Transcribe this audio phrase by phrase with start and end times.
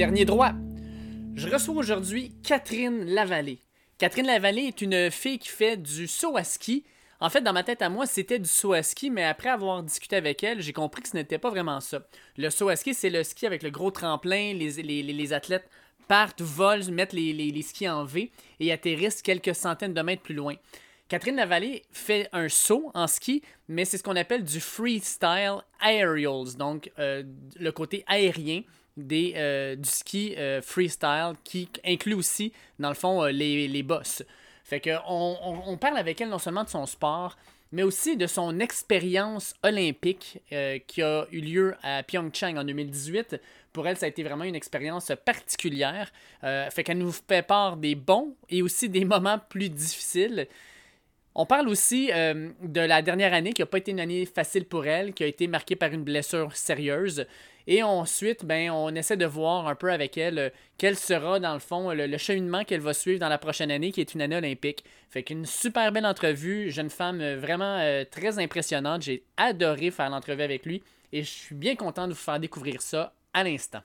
[0.00, 0.52] Dernier Droit.
[1.34, 3.58] Je reçois aujourd'hui Catherine Lavallée.
[3.98, 6.84] Catherine Lavallée est une fille qui fait du saut à ski.
[7.20, 9.82] En fait, dans ma tête à moi, c'était du saut à ski, mais après avoir
[9.82, 12.00] discuté avec elle, j'ai compris que ce n'était pas vraiment ça.
[12.38, 15.68] Le saut à ski, c'est le ski avec le gros tremplin, les, les, athlètes
[16.08, 20.34] partent, volent, mettent les, les, skis en V et atterrissent quelques centaines de mètres plus
[20.34, 20.54] loin.
[21.08, 26.56] Catherine Lavallée fait un saut en ski, mais c'est ce qu'on appelle du freestyle aerials,
[26.56, 27.22] donc euh,
[27.58, 28.62] le côté aérien
[28.96, 34.22] des, euh, du ski euh, freestyle qui inclut aussi, dans le fond, les, les bosses.
[34.64, 37.36] Fait que on, parle avec elle non seulement de son sport,
[37.72, 40.38] mais aussi de son expérience olympique
[40.86, 43.40] qui a eu lieu à Pyeongchang en 2018.
[43.72, 46.12] Pour elle, ça a été vraiment une expérience particulière.
[46.42, 50.46] fait qu'elle nous fait part des bons et aussi des moments plus difficiles.
[51.34, 54.64] On parle aussi euh, de la dernière année qui n'a pas été une année facile
[54.64, 57.26] pour elle, qui a été marquée par une blessure sérieuse.
[57.72, 61.54] Et ensuite, ben, on essaie de voir un peu avec elle euh, quel sera, dans
[61.54, 64.36] le fond, le, cheminement qu'elle va suivre dans la prochaine année, qui est une année
[64.36, 64.82] olympique.
[65.08, 69.02] Fait qu'une super belle entrevue, jeune femme euh, vraiment très impressionnante.
[69.02, 72.82] J'ai adoré faire l'entrevue avec lui et je suis bien content de vous faire découvrir
[72.82, 73.82] ça à l'instant.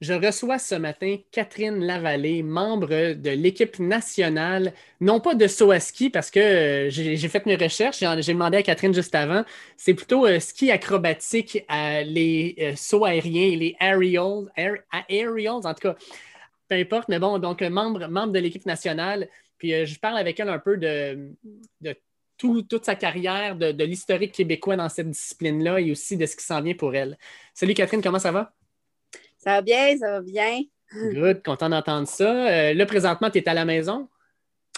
[0.00, 5.80] Je reçois ce matin Catherine Lavallée, membre de l'équipe nationale, non pas de saut à
[5.80, 9.44] ski, parce que euh, j'ai fait mes recherches, j'ai demandé à Catherine juste avant,
[9.76, 14.46] c'est plutôt euh, ski acrobatique, les euh, sauts aériens, les aerials,
[15.08, 15.96] aerials, en tout cas,
[16.68, 19.28] peu importe, mais bon, donc membre, membre de l'équipe nationale.
[19.58, 21.34] Puis je parle avec elle un peu de,
[22.36, 26.44] toute sa carrière, de, de l'historique québécois dans cette discipline-là et aussi de ce qui
[26.44, 27.18] s'en vient pour elle.
[27.52, 28.52] Salut Catherine, comment ça va?
[29.38, 30.60] Ça va bien, ça va bien.
[30.92, 32.48] Good, content d'entendre ça.
[32.48, 34.08] Euh, là, présentement, tu es à la maison?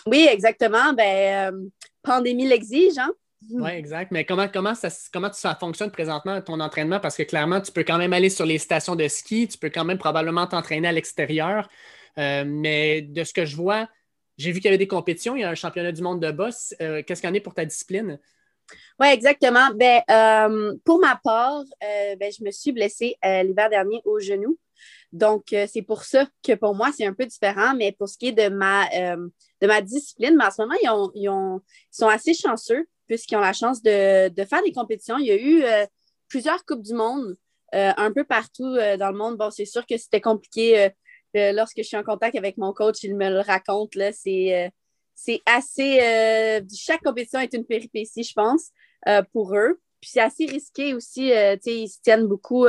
[0.07, 0.93] Oui, exactement.
[0.93, 1.69] Ben, euh,
[2.03, 3.11] pandémie l'exige, hein?
[3.51, 4.11] Oui, exact.
[4.11, 7.01] Mais comment, comment, ça, comment ça fonctionne présentement, ton entraînement?
[7.01, 9.71] Parce que clairement, tu peux quand même aller sur les stations de ski, tu peux
[9.71, 11.69] quand même probablement t'entraîner à l'extérieur.
[12.19, 13.89] Euh, mais de ce que je vois,
[14.37, 16.31] j'ai vu qu'il y avait des compétitions, il y a un championnat du monde de
[16.33, 16.75] boss.
[16.79, 18.19] Qu'est-ce qu'il y en a pour ta discipline?
[18.99, 19.71] Oui, exactement.
[19.75, 24.19] Ben, euh, pour ma part, euh, ben, je me suis blessée euh, l'hiver dernier au
[24.21, 24.59] genou.
[25.13, 27.75] Donc, c'est pour ça que pour moi, c'est un peu différent.
[27.75, 31.29] Mais pour ce qui est de ma, de ma discipline, ben, en ce moment, ils,
[31.29, 31.61] ont,
[31.91, 35.19] sont assez chanceux puisqu'ils ont la chance de, faire des compétitions.
[35.19, 35.65] Il y a eu
[36.29, 37.37] plusieurs Coupes du Monde
[37.73, 39.37] un peu partout dans le monde.
[39.37, 40.91] Bon, c'est sûr que c'était compliqué
[41.35, 43.97] lorsque je suis en contact avec mon coach, il me le raconte.
[43.97, 44.73] Là, c'est
[45.23, 46.01] c'est assez.
[46.01, 48.71] Euh, chaque compétition est une péripétie, je pense,
[49.07, 49.81] euh, pour eux.
[50.01, 51.33] Puis c'est assez risqué aussi.
[51.33, 52.67] Euh, ils se tiennent beaucoup.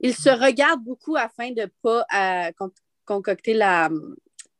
[0.00, 2.52] ils se regardent beaucoup afin de ne pas
[3.04, 3.90] concocter la,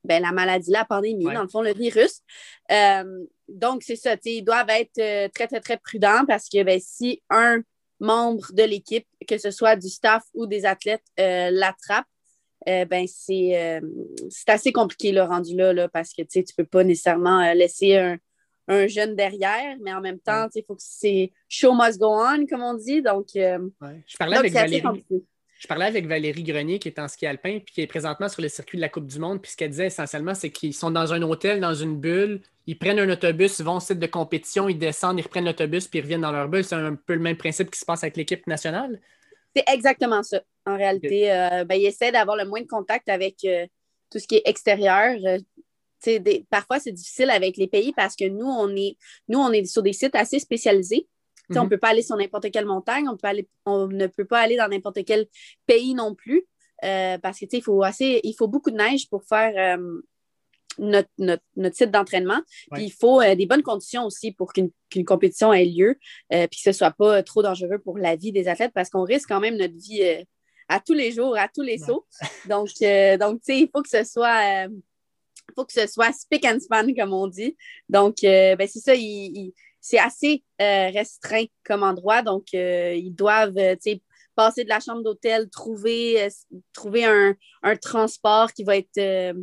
[0.03, 2.23] ben, la maladie, la pandémie, dans le fond, le virus.
[3.49, 4.17] donc, c'est ça.
[4.25, 7.61] Ils doivent être très, très, très prudents parce que ben, si un
[8.01, 12.06] membre de l'équipe, que ce soit du staff ou des athlètes, l'attrape,
[12.69, 13.81] euh, ben euh,
[14.31, 17.97] c'est assez compliqué le rendu là, parce que tu ne peux pas nécessairement euh, laisser
[17.97, 18.19] un,
[18.87, 22.63] jeune derrière, mais en même temps, il faut que c'est show must go on, comme
[22.63, 23.03] on dit.
[23.03, 24.83] Donc, je, parlais avec Valérie,
[25.59, 28.43] je parlais avec Valérie Grenier, qui est en ski alpin, puis qui est présentement sur
[28.43, 29.41] le circuit de la Coupe du Monde.
[29.41, 32.79] Puis ce qu'elle disait essentiellement, c'est qu'ils sont dans un hôtel, dans une bulle, ils
[32.79, 35.99] prennent un autobus, ils vont au site de compétition, ils descendent, ils reprennent l'autobus, puis
[35.99, 36.65] ils reviennent dans leur bulle.
[36.65, 39.01] C'est un peu le même principe qui se passe avec l'équipe nationale?
[39.55, 40.41] C'est exactement ça.
[40.67, 43.67] En réalité, euh, ben, il essaie d'avoir le moins de contact avec euh,
[44.11, 45.17] tout ce qui est extérieur.
[45.27, 46.19] Euh,
[46.51, 48.97] parfois, c'est difficile avec les pays parce que nous, on est,
[49.29, 51.07] nous, on est sur des sites assez spécialisés.
[51.51, 51.69] On ne mhm.
[51.69, 54.57] peut pas aller sur n'importe quelle montagne, on, peut aller, on ne peut pas aller
[54.57, 55.27] dans n'importe quel
[55.67, 56.47] pays non plus.
[56.81, 59.79] parce que il faut assez, il faut beaucoup de neige pour faire
[60.79, 62.41] notre, notre, site d'entraînement.
[62.79, 64.71] il faut euh, des bonnes conditions aussi pour qu'une
[65.05, 65.99] compétition ait lieu,
[66.31, 69.05] puis que ce ne soit pas trop dangereux pour la vie des athlètes parce qu'on
[69.05, 70.25] risque quand même notre vie
[70.69, 72.06] à tous les jours, à tous les sauts.
[72.49, 72.69] Donc,
[73.20, 74.69] donc il faut que ce soit.
[75.55, 77.56] faut que ce soit spick and span, comme on dit.
[77.88, 78.93] Donc, ben, c'est ça,
[79.81, 82.22] c'est assez restreint comme endroit.
[82.22, 83.76] Donc, ils doivent
[84.34, 86.28] passer de la chambre d'hôtel, trouver,
[86.72, 89.34] trouver un, un, transport qui va être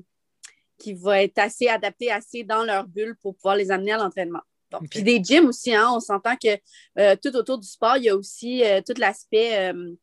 [0.81, 4.41] qui va être assez adapté, assez dans leur bulle pour pouvoir les amener à l'entraînement.
[4.89, 6.57] Puis des gyms aussi, hein, on s'entend que
[6.97, 9.93] euh, tout autour du sport, il y a aussi euh, tout l'aspect euh,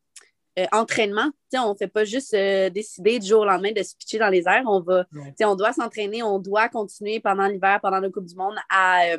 [0.72, 1.31] entraînement.
[1.55, 4.43] on ne fait pas juste décider du jour au lendemain de se pitcher dans les
[4.46, 4.64] airs.
[4.66, 5.06] On, va,
[5.43, 9.16] on doit s'entraîner, on doit continuer pendant l'hiver, pendant la Coupe du Monde à,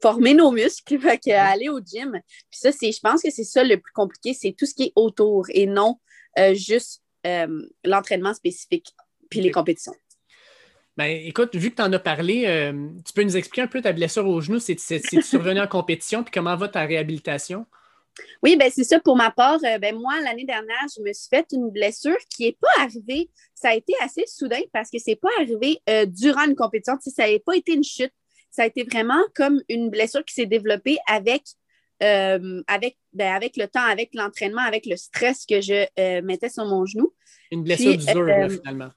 [0.00, 2.20] former nos muscles, fait aller au gym.
[2.50, 4.92] Puis ça, je pense que c'est ça le plus compliqué, c'est tout ce qui est
[4.96, 5.98] autour et non
[6.54, 8.94] juste euh, l'entraînement spécifique
[9.28, 9.94] puis les compétitions.
[10.96, 13.82] Ben, écoute, vu que tu en as parlé, euh, tu peux nous expliquer un peu
[13.82, 14.58] ta blessure au genou?
[14.58, 14.78] C'est
[15.22, 17.66] survenu en compétition, puis comment va ta réhabilitation?
[18.42, 19.00] Oui, ben c'est ça.
[19.00, 22.44] Pour ma part, euh, ben moi, l'année dernière, je me suis fait une blessure qui
[22.44, 23.30] n'est pas arrivée.
[23.54, 26.96] Ça a été assez soudain parce que c'est pas arrivé euh, durant une compétition.
[27.00, 28.12] ça n'a pas été une chute.
[28.50, 31.42] Ça a été vraiment comme une blessure qui s'est développée avec,
[32.00, 36.86] avec, ben, avec le temps, avec l'entraînement, avec le stress que je mettais sur mon
[36.86, 37.12] genou.
[37.50, 38.90] Une blessure dure, finalement.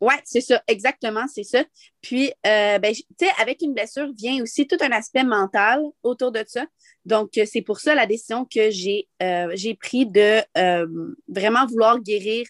[0.00, 1.64] Oui, c'est ça, exactement, c'est ça.
[2.00, 6.30] Puis, euh, ben, tu sais, avec une blessure vient aussi tout un aspect mental autour
[6.30, 6.66] de ça.
[7.04, 10.40] Donc, euh, c'est pour ça la décision que j'ai euh, j'ai pris de
[11.26, 12.46] vraiment vouloir guérir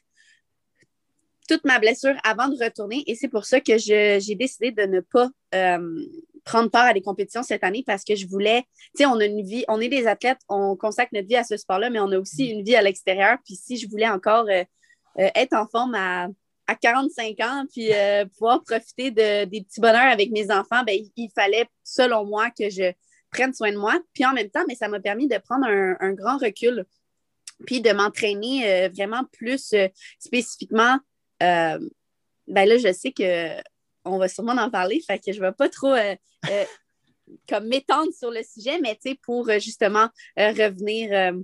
[1.48, 3.02] toute ma blessure avant de retourner.
[3.06, 5.30] Et c'est pour ça que j'ai décidé de ne pas
[6.44, 8.62] prendre part à des compétitions cette année parce que je voulais,
[8.94, 11.44] tu sais, on a une vie, on est des athlètes, on consacre notre vie à
[11.44, 13.38] ce sport-là, mais on a aussi une vie à l'extérieur.
[13.44, 14.48] Puis si je voulais encore
[15.16, 16.28] être en forme à
[16.68, 20.98] à 45 ans, puis euh, pouvoir profiter de, des petits bonheurs avec mes enfants, ben,
[21.16, 22.92] il fallait, selon moi, que je
[23.30, 23.98] prenne soin de moi.
[24.12, 26.84] Puis en même temps, mais ça m'a permis de prendre un, grand recul,
[27.66, 29.88] puis de m'entraîner euh, vraiment plus euh,
[30.18, 30.98] spécifiquement.
[31.40, 31.80] ben
[32.46, 33.60] là, je sais que
[34.04, 35.94] on va sûrement en parler, fait que je ne vais pas trop
[37.48, 41.34] comme m'étendre sur le sujet, mais pour justement revenir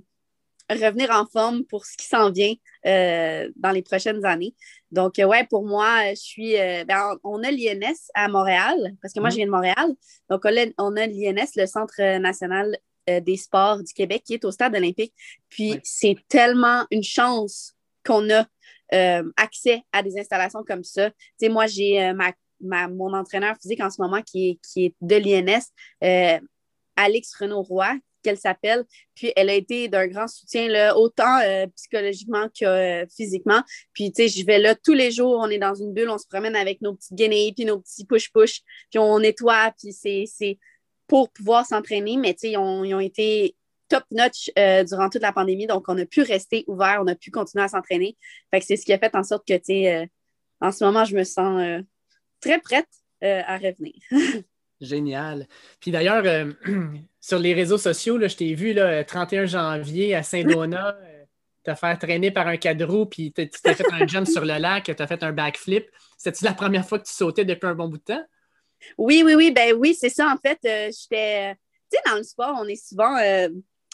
[0.69, 2.53] revenir en forme pour ce qui s'en vient
[2.85, 4.55] euh, dans les prochaines années.
[4.91, 6.59] Donc, euh, ouais, pour moi, je suis.
[6.59, 9.37] Euh, ben, on a l'INS à Montréal, parce que moi, je mhm.
[9.37, 9.95] viens de Montréal.
[10.29, 10.41] Donc,
[10.77, 12.77] on a, l'INS, le Centre national
[13.07, 15.13] des sports du Québec, qui est au stade olympique.
[15.49, 18.47] Puis, c'est tellement une chance qu'on a
[19.37, 21.11] accès à des installations comme ça.
[21.11, 22.13] Tu sais, moi, j'ai
[22.61, 25.71] ma, mon entraîneur physique en ce moment qui est, qui est de l'INS,
[26.95, 27.95] Alex Renaud-Roy,
[28.25, 28.83] qu'elle s'appelle.
[29.13, 33.61] Puis elle a été d'un grand soutien, autant euh, psychologiquement que euh, physiquement.
[33.93, 36.17] Puis, tu sais, je vais là tous les jours, on est dans une bulle, on
[36.17, 40.57] se promène avec nos petites guenilles, puis nos petits push-push, puis on nettoie, puis c'est
[41.07, 42.17] pour pouvoir s'entraîner.
[42.17, 43.55] Mais, tu sais, ils ont, été
[43.87, 47.29] top-notch euh, durant toute la pandémie, donc on a pu rester ouvert, on a pu
[47.29, 48.17] continuer à s'entraîner.
[48.51, 50.09] Fait que c'est ce qui a fait en sorte que, tu sais,
[50.59, 51.83] en ce moment, je me sens
[52.41, 52.89] très prête
[53.21, 53.93] à revenir.
[54.81, 55.47] Génial.
[55.79, 56.51] Puis d'ailleurs, euh,
[57.21, 61.23] sur les réseaux sociaux, là, je t'ai vu le 31 janvier à Saint-Donat euh,
[61.63, 64.83] te faire traîner par un cadreau, puis tu t'es fait un jump sur le lac,
[64.83, 65.89] tu as fait un backflip.
[66.17, 68.23] C'était-tu la première fois que tu sautais depuis un bon bout de temps?
[68.97, 69.51] Oui, oui, oui.
[69.51, 70.31] Ben oui, c'est ça.
[70.31, 71.55] En fait, euh, j'étais.
[71.89, 73.17] Tu sais, dans le sport, on est souvent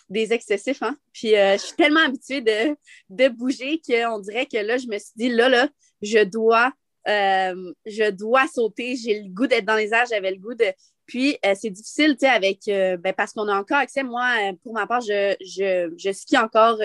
[0.10, 0.98] des excessifs, hein?
[1.14, 2.76] Puis je suis tellement habituée de,
[3.10, 5.68] de bouger qu'on dirait que là, je me suis dit, là, là,
[6.02, 6.72] je dois
[7.08, 10.66] euh, je dois sauter, j'ai le goût d'être dans les airs, j'avais le goût de.
[11.06, 12.68] Puis, euh, c'est difficile, tu sais, avec.
[12.68, 14.04] Euh, ben, parce qu'on a encore accès.
[14.04, 16.78] Moi, pour ma part, je, je, skie encore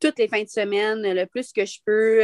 [0.00, 2.22] toutes les fins de semaine, le plus que je peux.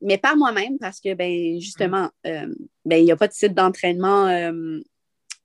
[0.00, 4.26] mais par moi-même, parce que, ben, justement, ben, il n'y a pas de site d'entraînement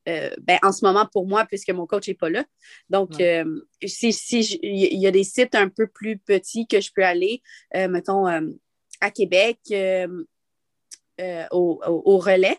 [0.05, 2.43] ben, en ce moment pour moi, puisque mon coach n'est pas là.
[2.89, 3.13] Donc,
[3.85, 7.41] si, si il y a des sites un peu plus petits que je peux aller,
[7.73, 8.25] mettons,
[8.99, 9.59] à Québec,
[11.21, 12.57] euh, au, relais.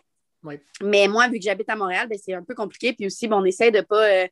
[0.81, 2.93] Mais moi, vu que j'habite à Montréal, ben, c'est un peu compliqué.
[2.93, 4.27] Puis aussi, on essaie de ne pas, euh,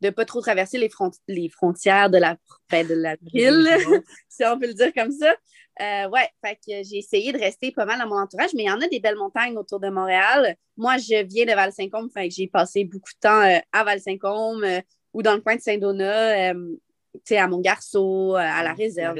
[0.00, 0.90] de pas trop traverser les,
[1.26, 2.36] les frontières de la,
[2.70, 3.68] ben, de la ville,
[4.28, 5.34] si on peut le dire comme ça.
[5.80, 8.66] Euh, ouais, fait que j'ai essayé de rester pas mal dans mon entourage, mais il
[8.66, 10.56] y en a des belles montagnes autour de Montréal.
[10.76, 14.64] Moi, je viens de Val-Saint-Côme, fait que j'ai passé beaucoup de temps à Val-Saint-Côme
[15.12, 19.18] ou dans le coin de Saint-Donat, à Montgarceau, à la réserve,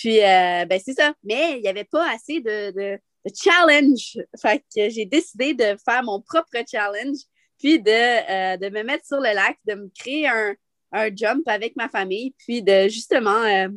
[0.00, 1.12] puis, euh, ben, c'est ça.
[1.22, 2.98] Mais il n'y avait pas assez de,
[3.34, 4.16] challenge.
[4.40, 7.18] Fait que j'ai décidé de faire mon propre challenge,
[7.58, 10.54] puis de, euh, de me mettre sur le lac, de me créer un,
[11.14, 13.68] jump avec ma famille, puis de justement euh,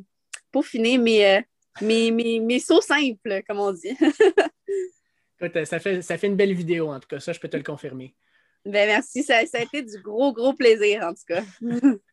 [0.50, 1.44] peaufiner mes,
[1.82, 3.98] mes, mes, sauts simples, comme on dit.
[5.42, 7.20] Écoute, ça fait, ça fait une belle vidéo, en tout cas.
[7.20, 8.16] Ça, je peux te le confirmer.
[8.64, 9.24] Ben merci.
[9.24, 11.44] Ça, ça a été du gros, gros plaisir, en tout cas.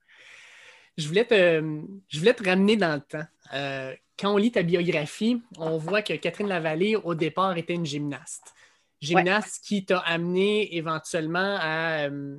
[1.00, 1.62] je voulais te,
[2.08, 3.26] je voulais te ramener dans le temps.
[3.54, 7.86] Euh, quand on lit ta biographie, on voit que Catherine Lavallée, au départ, était une
[7.86, 8.54] gymnaste.
[9.00, 12.36] Gymnaste qui t'a amené éventuellement euh,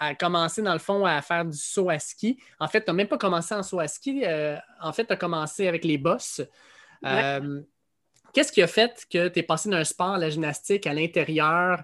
[0.00, 2.38] à, commencer, dans le fond, à faire du saut à ski.
[2.58, 4.22] En fait, tu n'as même pas commencé en saut à ski.
[4.24, 6.40] Euh, en fait, tu as commencé avec les bosses.
[8.32, 11.82] Qu'est-ce qui a fait que tu es passé d'un sport, la gymnastique, à l'intérieur,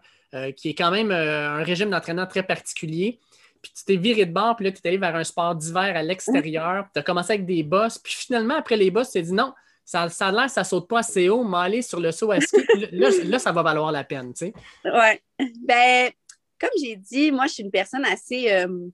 [0.57, 3.21] qui est quand même un régime d'entraînement très particulier,
[3.65, 5.97] puis tu t'es viré de bord, puis là, tu es allé vers un sport d'hiver
[5.97, 9.23] à l'extérieur, tu as commencé avec des bosses, puis finalement, après les bosses, tu t'es
[9.23, 9.53] dit non,
[9.85, 12.41] ça, ça a l'air ça saute pas assez haut, mais aller sur le saut à
[12.41, 12.57] ski,
[12.93, 14.53] là, là, ça va valoir la peine, tu sais.
[14.85, 15.49] Oui.
[15.63, 16.11] Ben,
[16.61, 18.53] comme j'ai dit, moi, je suis une personne assez.
[18.53, 18.89] Euh,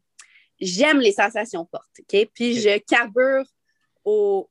[0.61, 2.29] j'aime les sensations fortes, OK?
[2.35, 3.45] Puis je carbure
[4.05, 4.49] au,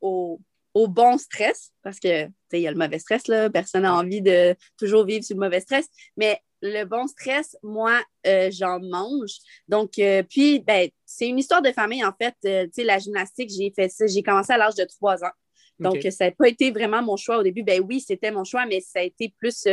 [0.74, 4.22] au bon stress, parce que, il y a le mauvais stress, là, personne n'a envie
[4.22, 9.32] de toujours vivre sous le mauvais stress, mais le bon stress, moi, euh, j'en mange.
[9.68, 12.36] Donc, euh, puis, ben, c'est une histoire de famille, en fait.
[12.46, 15.32] Euh, tu sais, la gymnastique, j'ai fait ça, j'ai commencé à l'âge de trois ans.
[15.80, 17.64] Donc, ça n'a pas été vraiment mon choix au début.
[17.64, 19.66] Ben oui, c'était mon choix, mais ça a été plus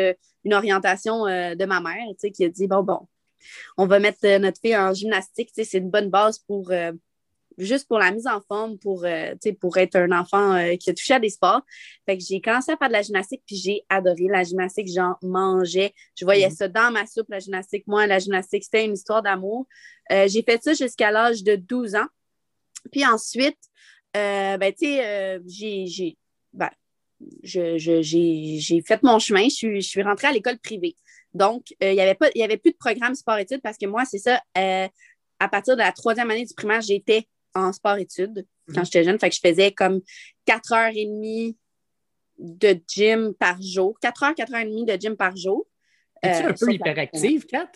[0.45, 3.09] une orientation de ma mère, tu sais, qui a dit, bon, bon,
[3.77, 6.71] on va mettre notre fille en gymnastique, tu sais, c'est une bonne base pour
[7.59, 10.95] juste pour la mise en forme, pour, euh, pour être un enfant euh, qui a
[10.95, 11.63] touché à des sports.
[12.05, 14.89] Fait que j'ai commencé à faire de la gymnastique, puis j'ai adoré la gymnastique.
[14.95, 15.93] J'en mangeais.
[16.19, 16.55] Je voyais mhm.
[16.55, 17.85] ça dans ma soupe, la gymnastique.
[17.87, 19.67] Moi, la gymnastique, c'était une histoire d'amour.
[20.13, 22.07] Euh, j'ai fait ça jusqu'à l'âge de 12 ans.
[22.93, 23.59] Puis ensuite,
[24.15, 26.17] ben, tu sais, j'ai...
[26.53, 26.71] Ben,
[27.43, 30.97] j'ai fait mon chemin, je suis, je suis rentrée à l'école privée.
[31.33, 35.49] Donc, il n'y avait, avait plus de programme sport-études parce que moi, c'est ça, à
[35.49, 38.85] partir de la troisième année du primaire, j'étais en sport-études quand mhm.
[38.85, 39.19] j'étais jeune.
[39.19, 40.01] Fait que je faisais comme
[40.45, 41.57] 4 heures et demie
[42.39, 43.99] de gym par jour.
[44.01, 45.67] 4 heures, 4 heures et demie de gym par jour.
[46.23, 47.71] Es-tu un euh, peu hyperactive, Kat?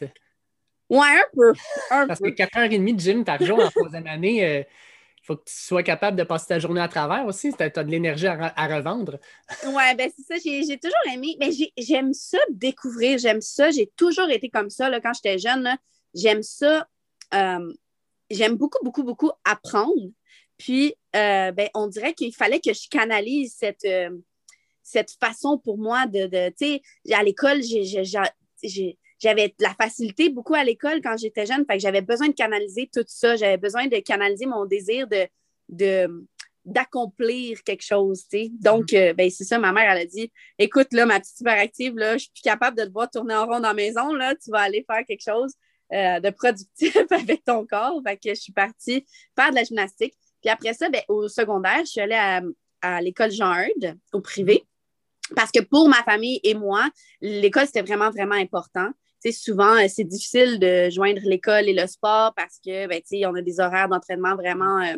[0.89, 1.53] Ouais, un peu.
[1.89, 4.63] Parce que 4 heures et demie de gym par jour en troisième année, il euh,
[5.23, 7.53] faut que tu sois capable de passer ta journée à travers aussi.
[7.53, 9.19] Tu as, de l'énergie à, revendre.
[9.67, 10.35] Ouais, ben c'est ça.
[10.43, 11.37] J'ai toujours aimé.
[11.39, 13.19] Mais j'aime ça découvrir.
[13.19, 13.71] J'aime ça.
[13.71, 15.77] J'ai toujours été comme ça là, quand j'étais jeune.
[16.15, 16.87] J'aime ça.
[17.35, 17.73] Euh,
[18.31, 20.11] j'aime beaucoup, beaucoup, beaucoup apprendre.
[20.57, 24.11] Puis, euh, ben, on dirait qu'il fallait que je canalise cette, euh,
[24.83, 26.83] cette façon pour moi de, tu sais,
[27.15, 32.03] à l'école, j'avais de la facilité beaucoup à l'école quand j'étais jeune, fait que j'avais
[32.03, 35.27] besoin de canaliser tout ça, j'avais besoin de canaliser mon désir de,
[35.69, 36.27] de
[36.67, 38.51] d'accomplir quelque chose, tu sais.
[38.61, 39.11] Donc, mm-hmm.
[39.11, 42.19] euh, ben, c'est ça, ma mère, elle a dit, écoute, là, ma petite hyperactive, là,
[42.19, 44.51] je suis plus capable de te voir tourner en rond dans la maison, là, tu
[44.51, 45.55] vas aller faire quelque chose.
[45.93, 48.01] Euh, de productif avec ton corps.
[48.07, 49.05] Fait que je suis partie
[49.37, 50.15] faire de la gymnastique.
[50.41, 52.43] Puis après ça, ben, au secondaire, je suis allée
[52.81, 54.65] à, l'école Jean Eudes, au privé.
[55.35, 56.89] Parce que pour ma famille et moi,
[57.21, 58.89] l'école, c'était vraiment, vraiment important.
[59.33, 63.43] souvent, euh, c'est difficile de joindre l'école et le sport parce que, ben, on a
[63.43, 64.97] des horaires d'entraînement vraiment, euh,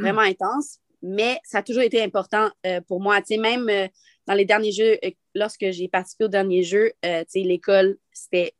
[0.00, 0.78] vraiment intenses.
[1.02, 2.50] Mais ça a toujours été important
[2.88, 3.20] pour moi.
[3.38, 3.88] même
[4.26, 4.98] dans les derniers jeux,
[5.34, 6.92] lorsque j'ai participé aux derniers jeux,
[7.34, 8.54] l'école, c'était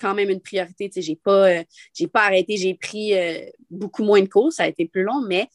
[0.00, 0.90] quand même une priorité.
[0.94, 1.64] Je n'ai pas, euh,
[2.12, 5.48] pas arrêté, j'ai pris euh, beaucoup moins de cours, ça a été plus long, mais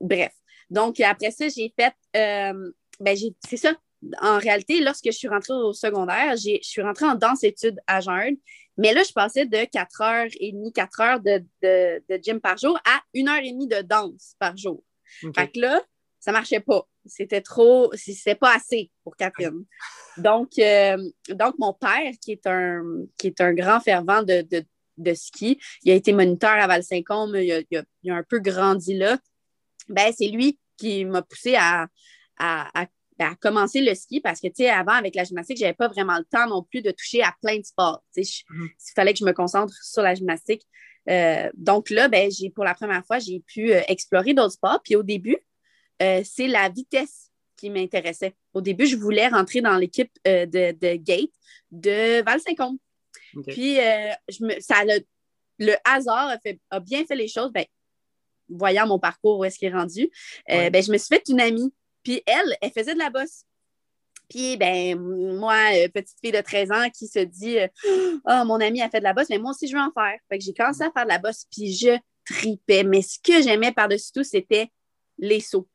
[0.00, 0.32] bref.
[0.70, 3.16] Donc, après ça, j'ai fait, euh, ben,
[3.46, 3.74] c'est ça.
[4.20, 8.36] En réalité, lorsque je suis rentrée au secondaire, je suis rentrée en danse-études à Jeun,
[8.76, 13.68] mais là, je passais de 4h30, 4 heures de, de, gym par jour à 1h30
[13.68, 14.82] de danse par jour.
[15.34, 15.82] Fait que là,
[16.20, 16.86] ça marchait pas.
[17.08, 19.64] C'était trop, c'était pas assez pour Catherine.
[20.16, 20.96] Donc, euh,
[21.30, 22.82] donc mon père, qui est un,
[23.18, 28.14] qui est un grand fervent de, ski, il a été moniteur à Val-Saint-Côme, il, a,
[28.14, 29.18] un peu grandi là.
[29.88, 31.86] Ben, c'est lui qui m'a poussé à,
[32.38, 32.86] à,
[33.40, 36.18] commencer le ski parce que, tu sais, avant, avec la gymnastique, je n'avais pas vraiment
[36.18, 38.02] le temps non plus de toucher à plein de sports.
[38.16, 38.24] Mhm.
[38.50, 40.66] Il fallait que je me concentre sur la gymnastique.
[41.08, 44.80] Euh, donc là, ben, pour la première fois, j'ai pu euh, explorer d'autres sports.
[44.84, 45.38] Puis au début,
[46.02, 48.34] euh, c'est la vitesse qui m'intéressait.
[48.52, 51.30] Au début, je voulais rentrer dans l'équipe euh, de, Gate
[51.70, 52.78] de Val-Saint-Côme.
[53.46, 54.12] Puis, euh,
[54.60, 54.84] ça
[55.58, 56.36] le hasard
[56.70, 57.50] a, bien fait les choses.
[57.50, 57.64] Ben,
[58.48, 60.10] voyant mon parcours, où est-ce qu'il est rendu,
[60.46, 61.72] ben, je me suis fait une amie.
[62.02, 63.44] Puis elle, elle faisait de la bosse.
[64.28, 65.56] Puis, ben, moi,
[65.94, 69.14] petite fille de 13 ans qui se dit Oh, mon amie a fait de la
[69.14, 70.18] bosse, mais moi aussi, je veux en faire.
[70.28, 72.84] Fait que j'ai commencé à faire de la bosse, puis je tripais.
[72.84, 74.70] Mais ce que j'aimais par-dessus tout, c'était
[75.18, 75.68] les sauts.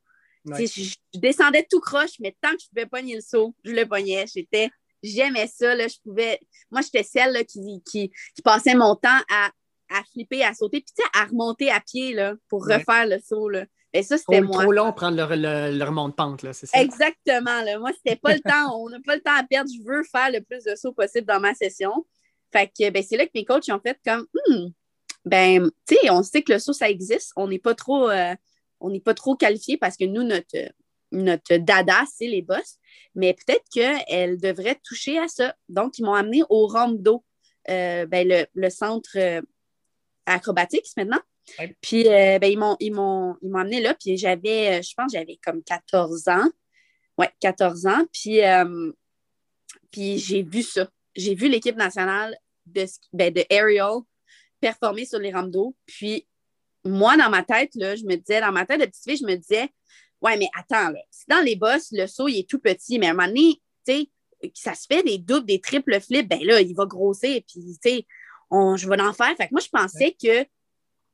[0.45, 4.25] Je, descendais tout croche, mais tant que je pouvais pogner le saut, je le pognais.
[4.33, 4.69] J'étais,
[5.03, 5.75] j'aimais ça.
[5.75, 6.39] Là, je pouvais,
[6.71, 8.11] moi, j'étais celle qui, qui,
[8.43, 9.51] passait mon temps à,
[9.89, 13.49] à flipper, à sauter, puis à remonter à pied là, pour refaire le saut.
[13.49, 13.65] Là.
[13.93, 14.63] Et ça, c'était moi.
[14.63, 16.81] trop long prendre le, le, le remont de pente, là, c'est ça?
[16.81, 17.61] Exactement.
[17.61, 17.77] Là.
[17.77, 18.79] Moi, c'était pas le temps.
[18.79, 19.69] On n'a pas le temps à perdre.
[19.69, 22.05] Je veux faire le plus de sauts possible dans ma session.
[22.51, 24.69] Fait que ben, c'est là que mes coachs ont fait comme hmm,
[25.25, 27.31] ben, tu sais, on sait que le saut, ça existe.
[27.35, 28.09] On n'est pas trop.
[28.09, 28.33] Euh,
[28.81, 30.57] on n'est pas trop qualifié parce que nous, notre,
[31.11, 32.77] notre dada, c'est les boss.
[33.15, 35.55] Mais peut-être qu'elle devrait toucher à ça.
[35.69, 37.23] Donc, ils m'ont amené au Ramdo,
[37.69, 39.41] euh, ben, le, centre euh,
[40.25, 41.19] acrobatique maintenant.
[41.81, 43.93] Puis, euh, ben, ils, m'ont, ils, m'ont, amené là.
[43.93, 46.49] Puis, j'avais, je pense, j'avais comme 14 ans.
[47.17, 48.05] Ouais, 14 ans.
[48.13, 48.39] Puis,
[49.91, 50.89] puis j'ai vu ça.
[51.15, 53.99] J'ai vu l'équipe nationale de, ben, de Aerial
[54.61, 55.75] performer sur les Ramdo.
[55.85, 56.27] Puis,
[56.83, 59.25] moi, dans ma tête, là, je me disais, dans ma tête de petite fille, je
[59.25, 59.69] me disais,
[60.21, 63.07] ouais, mais attends, là, si dans les bosses, le saut, il est tout petit, mais
[63.07, 64.09] à un moment donné, tu sais,
[64.53, 67.89] ça se fait des doubles, des triples flips, ben là, il va grossir, puis, tu
[67.89, 68.05] sais,
[68.51, 69.35] je vais en faire.
[69.37, 70.45] Fait que moi, je pensais que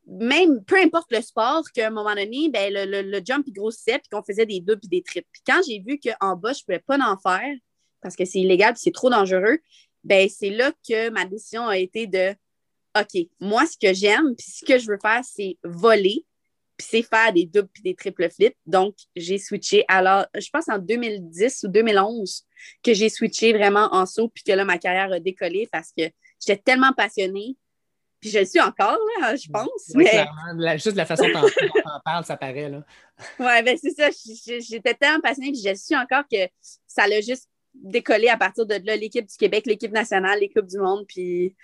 [0.08, 4.00] même peu importe le sport, qu'à un moment donné, ben, le, le, jump il grossissait,
[4.00, 5.28] puis qu'on faisait des doubles et des triples.
[5.32, 7.54] Puis quand j'ai vu qu'en bas, je ne pouvais pas en faire
[8.02, 9.60] parce que c'est illégal et c'est trop dangereux,
[10.04, 12.34] ben, c'est là que ma décision a été de
[13.02, 16.26] OK, moi, ce que j'aime, puis ce que je veux faire, c'est voler,
[16.78, 18.56] puis c'est faire des doubles et des triples flips.
[18.66, 19.84] Donc, j'ai switché.
[19.88, 22.46] Alors, je pense en 2010 ou 2011
[22.84, 26.04] que j'ai switché vraiment en saut, puis que là, ma carrière a décollé parce que
[26.46, 27.58] j'étais tellement passionnée.
[28.20, 29.92] Puis je le suis encore, là, je pense.
[29.94, 30.10] Oui, mais...
[30.10, 30.74] clairement.
[30.74, 32.70] juste la façon dont tu en parles, ça paraît.
[32.70, 32.84] Là.
[33.40, 34.10] Oui, ben c'est ça.
[34.60, 36.48] J'étais tellement passionnée, puis je le suis encore que
[36.88, 38.96] ça l'a juste décollé à partir de là.
[38.96, 41.56] L'équipe du Québec, l'équipe nationale, l'équipe du monde, puis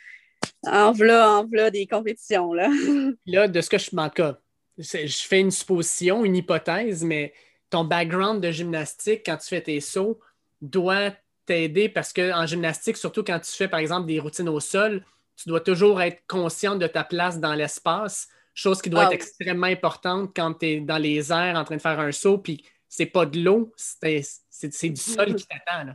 [0.65, 2.53] en v'là, en v'là des compétitions.
[2.53, 2.69] Là.
[3.25, 4.37] là, de ce que je m'en cas,
[4.77, 7.33] je fais une supposition, une hypothèse, mais
[7.69, 10.19] ton background de gymnastique, quand tu fais tes sauts,
[10.61, 11.11] doit
[11.45, 15.03] t'aider parce qu'en gymnastique, surtout quand tu fais, par exemple, des routines au sol,
[15.35, 19.13] tu dois toujours être consciente de ta place dans l'espace, chose qui doit ah être
[19.13, 22.63] extrêmement importante quand tu es dans les airs en train de faire un saut, puis
[22.87, 25.93] c'est pas de l'eau, c'est du sol qui t'attend.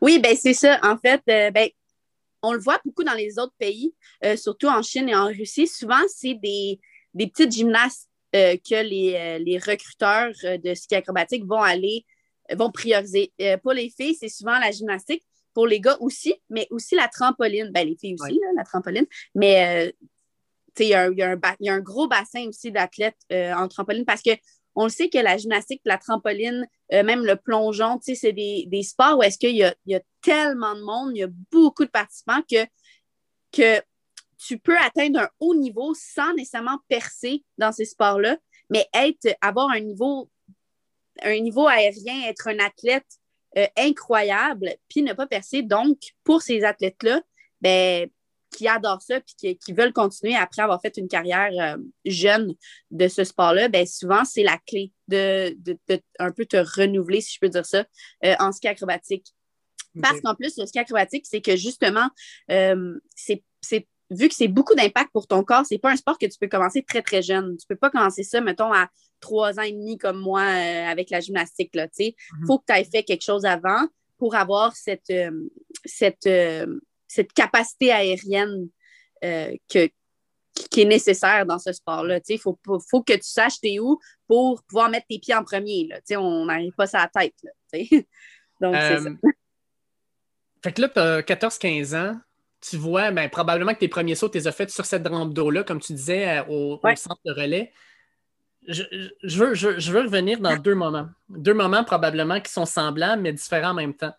[0.00, 0.78] Oui, ben c'est ça.
[0.82, 1.68] En fait, euh, ben,
[2.42, 3.94] on le voit beaucoup dans les autres pays,
[4.24, 5.66] euh, surtout en Chine et en Russie.
[5.66, 6.80] Souvent, c'est des,
[7.14, 12.04] des petites gymnastes euh, que les, les, recruteurs de ski acrobatique vont aller,
[12.54, 13.32] vont prioriser.
[13.62, 15.22] pour les filles, c'est souvent la gymnastique.
[15.54, 17.70] Pour les gars aussi, mais aussi la trampoline.
[17.72, 19.04] Ben, les filles aussi, la trampoline.
[19.34, 19.94] Mais
[20.78, 24.30] il y, a un gros bassin aussi d'athlètes en trampoline parce que
[24.74, 29.18] on le sait que la gymnastique, la trampoline, euh, même le plongeon, c'est des, sports
[29.18, 32.42] où est-ce qu'il y, y a, tellement de monde, il y a beaucoup de participants
[32.48, 32.64] que,
[33.50, 33.82] que
[34.38, 38.36] tu peux atteindre un haut niveau sans nécessairement percer dans ces sports-là,
[38.70, 40.30] mais être, avoir un niveau,
[41.22, 43.06] un niveau aérien, être un athlète
[43.56, 45.62] euh, incroyable, puis ne pas percer.
[45.62, 47.20] Donc, pour ces athlètes-là,
[47.60, 48.08] ben,
[48.52, 52.54] qui adorent ça puis qui, veulent continuer après avoir fait une carrière euh, jeune
[52.90, 55.56] de ce sport-là, ben souvent, c'est la clé de,
[56.18, 57.84] un peu te renouveler, si je peux dire ça,
[58.24, 59.26] euh, en ski acrobatique.
[60.00, 62.08] Parce qu'en plus, le ski acrobatique, c'est que justement,
[62.50, 63.42] euh, c'est
[64.10, 66.48] vu que c'est beaucoup d'impact pour ton corps, c'est pas un sport que tu peux
[66.48, 67.56] commencer très, très jeune.
[67.56, 68.88] Tu peux pas commencer ça, mettons, à
[69.20, 71.70] trois ans et demi comme moi avec la gymnastique.
[71.74, 72.46] Il mm-hmm.
[72.46, 73.88] faut que tu aies fait quelque chose avant
[74.18, 75.12] pour avoir cette,
[75.86, 76.28] cette,
[77.12, 78.68] cette capacité aérienne
[79.22, 79.88] euh, que,
[80.70, 82.20] qui est nécessaire dans ce sport-là.
[82.28, 85.88] Il faut, faut, que tu saches t'es où pour pouvoir mettre tes pieds en premier.
[85.88, 86.18] Là.
[86.18, 87.34] On n'arrive pas à la tête.
[88.60, 89.08] Donc, c'est ça.
[89.08, 89.14] Euh,
[90.62, 92.20] fait que là, tu as 14-15 ans.
[92.60, 95.34] Tu vois, ben, probablement que tes premiers sauts, tu les as faits sur cette rampe
[95.34, 97.72] d'eau-là, comme tu disais, euh, au, centre de relais.
[98.68, 98.84] Je,
[99.24, 101.08] veux, je, veux, revenir dans deux moments.
[101.28, 104.14] Deux moments probablement qui sont semblables, mais différents en même temps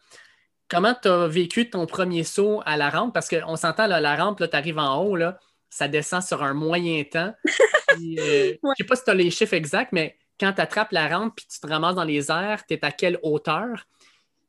[0.74, 3.14] comment tu as vécu ton premier saut à la rampe?
[3.14, 7.04] Parce qu'on s'entend, la rampe, tu arrives en haut, là, ça descend sur un moyen
[7.04, 7.34] temps.
[7.96, 10.92] Euh, je ne sais pas si tu as les chiffres exacts, mais quand tu attrapes
[10.94, 13.86] la rampe puis tu te ramasses dans les airs, tu es à quelle hauteur?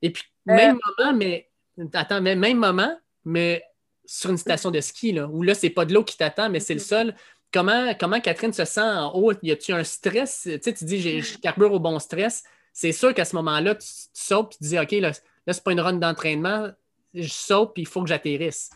[0.01, 0.55] Et puis, euh.
[0.55, 1.51] même moment, mais.
[1.93, 3.63] Attends, même moment, mais
[4.07, 6.59] sur une station de ski, là, où là, c'est pas de l'eau qui t'attend, mais
[6.59, 7.15] c'est le sol.
[7.53, 9.35] Comment, comment Catherine se sent en haut?
[9.43, 10.45] Y a-tu un stress?
[10.45, 12.45] Tu sais, tu dis, j'ai carbure au bon stress.
[12.73, 15.11] C'est sûr qu'à ce moment-là, tu, tu sautes et tu dis, OK, là,
[15.47, 16.71] Là, c'est pas une run d'entraînement.
[17.13, 18.71] Je saute puis il faut que j'atterrisse.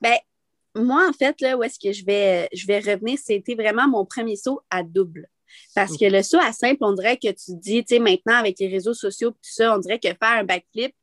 [0.00, 0.16] Ben,
[0.74, 4.04] moi, en fait, là, où est-ce que je vais, je vais revenir, c'était vraiment mon
[4.04, 5.28] premier saut à double.
[5.74, 8.58] Parce que le saut à simple, on dirait que tu dis, tu sais, maintenant avec
[8.58, 10.94] les réseaux sociaux tout ça, on dirait que faire un backflip,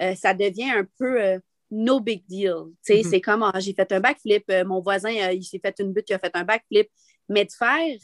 [0.00, 1.38] euh, ça devient un peu euh,
[1.70, 2.54] no big deal.
[2.84, 3.10] Tu sais, mm-hmm.
[3.10, 6.10] c'est comme, ah, j'ai fait un backflip, euh, mon voisin, il s'est fait une butte,
[6.10, 6.88] il a fait un backflip.
[7.28, 7.96] Mais de faire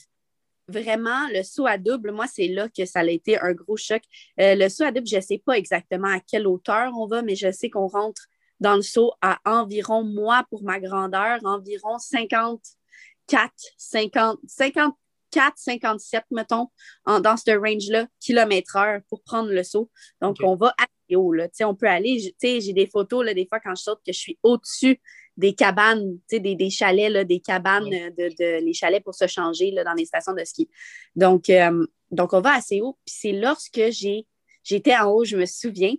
[0.68, 4.02] vraiment, le saut à double, moi, c'est là que ça a été un gros choc.
[4.40, 7.22] Euh, le saut à double, je ne sais pas exactement à quelle hauteur on va,
[7.22, 8.22] mais je sais qu'on rentre
[8.60, 16.68] dans le saut à environ, moi, pour ma grandeur, environ 54, 50, 54, 57, mettons,
[17.06, 19.90] dans ce range-là, kilomètre heure pour prendre le saut.
[20.20, 21.32] Donc, on va assez haut.
[21.32, 21.48] Là.
[21.62, 24.38] On peut aller, j'ai des photos, là, des fois, quand je saute, que je suis
[24.42, 25.00] au-dessus
[25.38, 29.84] des cabanes, des, des chalets, là, des cabanes, de, les chalets pour se changer là,
[29.84, 30.68] dans les stations de ski.
[31.14, 32.98] Donc, euh, donc on va assez haut.
[33.06, 34.26] Puis c'est lorsque j'ai,
[34.64, 35.94] j'étais en haut, je me souviens,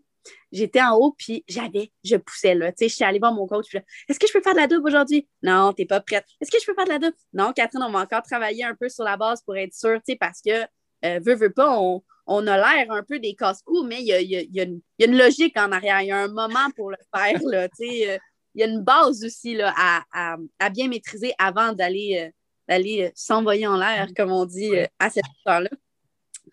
[0.52, 2.74] j'étais en haut, puis j'avais, je poussais là.
[2.74, 3.74] Tu sais, je suis allée voir mon coach,
[4.10, 5.26] est-ce que je peux faire de la double aujourd'hui?
[5.42, 6.26] Non, t'es pas prête.
[6.42, 7.16] Est-ce que je peux faire de la double?
[7.32, 10.12] Non, Catherine, on va encore travailler un peu sur la base pour être sûr, tu
[10.12, 10.64] sais, parce que,
[11.06, 14.14] euh, veut, veut pas, on, on a l'air un peu des casse-coups, mais il y
[14.14, 14.66] a, y, a, y a,
[15.06, 16.02] une logique en arrière.
[16.02, 18.12] Il y a un moment pour le faire, là, tu sais.
[18.12, 18.18] Euh,
[18.56, 19.74] il y a une base aussi là,
[20.12, 22.32] à, bien maîtriser avant d'aller euh,
[22.70, 25.70] d'aller euh, s'envoyer en l'air, comme on dit, euh, à cette heure-là.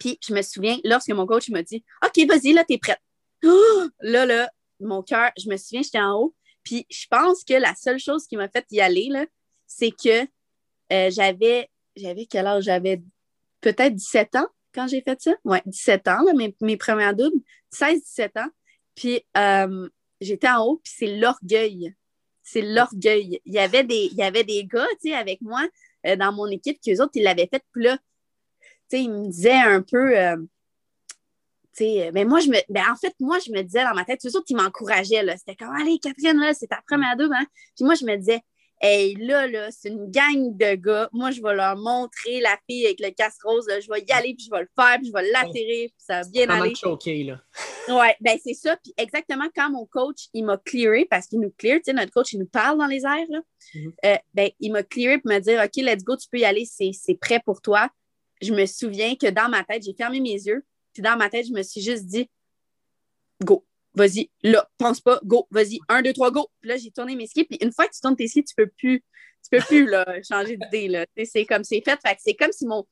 [0.01, 3.01] Puis je me souviens, lorsque mon coach m'a dit OK, vas-y, là, t'es prête.
[4.01, 6.35] là, là, mon cœur, je me souviens, j'étais en haut.
[6.63, 9.27] Puis je pense que la seule chose qui m'a fait y aller, là,
[9.67, 10.23] c'est que
[10.93, 12.65] euh, j'avais, j'avais quel âge?
[12.65, 13.03] J'avais
[13.61, 15.35] peut-être 17 ans quand j'ai fait ça.
[15.45, 17.41] Ouais, 17 ans, mes, mes premières doubles.
[17.73, 18.51] 16-17 ans.
[18.95, 19.89] Puis euh,
[20.21, 21.95] j'étais en haut, puis c'est l'orgueil.
[22.43, 23.41] C'est l'orgueil.
[23.45, 25.67] Il y avait des, il y avait des gars, tu sais, avec moi
[26.07, 27.63] euh, dans mon équipe, qui eux autres, ils l'avaient fait.
[27.73, 28.03] Puis là, tu
[28.89, 30.15] sais, ils me disaient un peu,
[31.81, 32.57] mais ben, moi, je me.
[32.69, 35.25] Ben, en fait, moi, je me disais dans ma tête, eux autres, ils m'encourageaient.
[35.37, 37.35] C'était comme Allez, Catherine, là, c'est ta première double.
[37.35, 37.47] Hein?
[37.77, 38.41] Puis moi, je me disais
[38.79, 41.09] Hey, là, là, c'est une gang de gars.
[41.13, 43.67] Moi, je vais leur montrer la fille avec le casse rose.
[43.69, 46.21] Je vais y aller, puis je vais le faire, puis je vais l'atterrir, puis ça
[46.21, 46.75] va bien aller.
[46.75, 47.41] choqué, là.
[47.89, 48.77] Ouais, ben c'est ça.
[48.77, 52.13] Puis exactement quand mon coach, il m'a clearé, parce qu'il nous clear, tu sais, notre
[52.13, 53.41] coach, il nous parle dans les airs, là.
[53.75, 53.93] Mm-hmm.
[54.05, 56.67] Euh, ben, il m'a clearé pour me dire OK, let's go, tu peux y aller,
[56.67, 57.89] c'est prêt pour toi.
[58.43, 61.47] Je me souviens que dans ma tête, j'ai fermé mes yeux, puis dans ma tête,
[61.47, 62.29] je me suis juste dit
[63.43, 63.66] Go
[63.97, 66.49] vas-y, là, pense pas, go, vas-y, un, deux, trois, go.
[66.61, 67.45] Puis là, j'ai tourné mes skis.
[67.45, 69.03] Puis une fois que tu tournes tes skis, tu peux plus,
[69.43, 70.89] tu peux plus là, changer d'idée.
[70.89, 71.07] Là.
[71.25, 71.99] C'est comme c'est fait.
[72.01, 72.87] fait c'est comme si mon.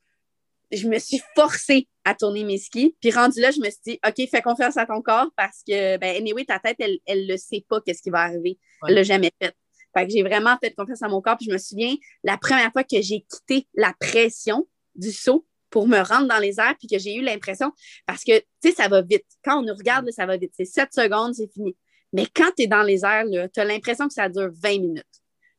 [0.71, 2.95] Je me suis forcée à tourner mes skis.
[2.99, 5.97] Puis rendu là, je me suis dit, OK, fais confiance à ton corps parce que,
[5.97, 8.57] ben, anyway, ta tête, elle ne le sait pas qu'est-ce qui va arriver.
[8.87, 9.55] Elle l'a jamais fait.
[9.95, 11.37] Fait que j'ai vraiment fait confiance à mon corps.
[11.37, 15.87] Puis je me souviens, la première fois que j'ai quitté la pression du saut, pour
[15.87, 17.71] me rendre dans les airs, puis que j'ai eu l'impression,
[18.05, 19.25] parce que, tu sais, ça va vite.
[19.43, 20.53] Quand on nous regarde, ça va vite.
[20.55, 21.75] C'est 7 secondes, c'est fini.
[22.13, 25.03] Mais quand tu es dans les airs, tu as l'impression que ça dure 20 minutes.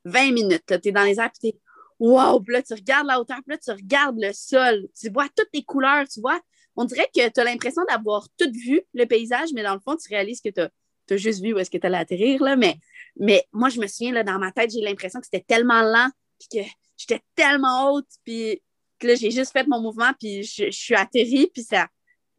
[0.04, 1.60] 20 minutes, tu es dans les airs, puis tu es
[1.98, 5.28] wow, puis là, tu regardes la hauteur, puis là, tu regardes le sol, tu vois
[5.34, 6.40] toutes les couleurs, tu vois.
[6.76, 9.96] On dirait que tu as l'impression d'avoir tout vu, le paysage, mais dans le fond,
[9.96, 12.56] tu réalises que tu as, juste vu où est-ce que tu allais atterrir, là.
[12.56, 12.78] Mais,
[13.18, 16.10] mais moi, je me souviens, là, dans ma tête, j'ai l'impression que c'était tellement lent,
[16.38, 18.62] puis que j'étais tellement haute, puis
[19.02, 21.86] là, j'ai juste fait mon mouvement, puis je, suis atterrie, puis ça.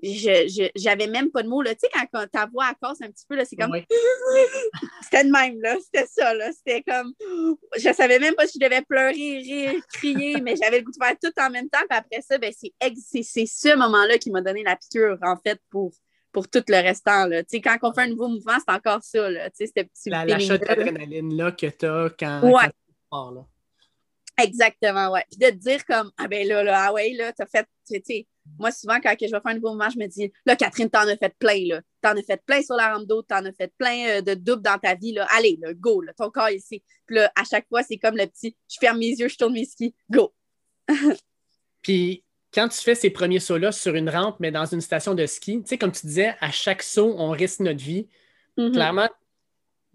[0.03, 1.63] Je, j'avais même pas de mots.
[1.63, 3.73] Tu sais, quand, ta voix casse un petit peu, c'est comme.
[5.01, 5.75] c'était de même, là.
[5.83, 6.51] C'était ça, là.
[6.51, 7.13] C'était comme.
[7.75, 11.03] Je savais même pas si je devais pleurer, rire, crier, mais j'avais le goût de
[11.03, 11.83] faire tout en même temps.
[11.89, 15.59] Puis après ça, ben, c'est, c'est, ce moment-là qui m'a donné la piqûre, en fait,
[15.71, 15.91] pour,
[16.31, 17.25] pour tout le restant.
[17.25, 17.41] Là.
[17.41, 19.31] Tu sais, quand on fait un nouveau mouvement, c'est encore ça.
[19.31, 19.49] Là.
[19.49, 22.69] Tu sais, petit la, l'achat d'adrénaline là, que tu as quand, ouais.
[23.09, 23.47] quand là.
[24.37, 25.23] Exactement, ouais.
[25.29, 27.99] Puis de te dire comme, ah ben là, là, ah ouais, là, t'as fait, tu
[28.05, 28.27] sais,
[28.59, 31.07] moi, souvent, quand je vais faire un nouveau mouvement, je me dis, là, Catherine, t'en
[31.07, 31.81] as fait plein, là.
[32.01, 34.61] T'en as fait plein sur la rampe d'eau, t'en as fait plein euh, de doubles
[34.61, 35.27] dans ta vie, là.
[35.35, 36.83] Allez, là, go, là, ton corps ici.
[37.05, 39.53] Puis là, à chaque fois, c'est comme le petit, je ferme mes yeux, je tourne
[39.53, 40.33] mes skis, go.
[41.81, 42.23] Puis,
[42.53, 45.61] quand tu fais ces premiers sauts-là sur une rampe, mais dans une station de ski,
[45.61, 48.07] tu sais, comme tu disais, à chaque saut, on risque notre vie.
[48.57, 48.71] Mm-hmm.
[48.71, 49.09] Clairement,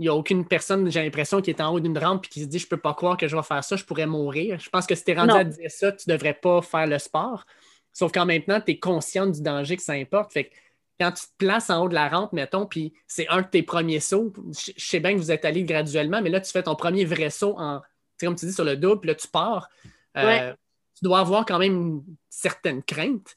[0.03, 2.47] n'y a aucune personne, j'ai l'impression, qui est en haut d'une rampe et qui se
[2.47, 4.59] dit Je peux pas croire que je vais faire ça, je pourrais mourir.
[4.61, 6.87] Je pense que si tu es rendu à dire ça, tu ne devrais pas faire
[6.87, 7.45] le sport.
[7.93, 10.33] Sauf qu'en même temps, tu es consciente du danger que ça importe.
[10.33, 10.55] Fait que
[10.99, 13.63] quand tu te places en haut de la rampe, mettons, puis c'est un de tes
[13.63, 16.77] premiers sauts, je sais bien que vous êtes allé graduellement, mais là, tu fais ton
[16.77, 17.81] premier vrai saut en,
[18.21, 19.69] comme tu dis, sur le double, puis là, tu pars.
[20.17, 20.53] Euh,
[20.97, 23.37] tu dois avoir quand même une certaine crainte.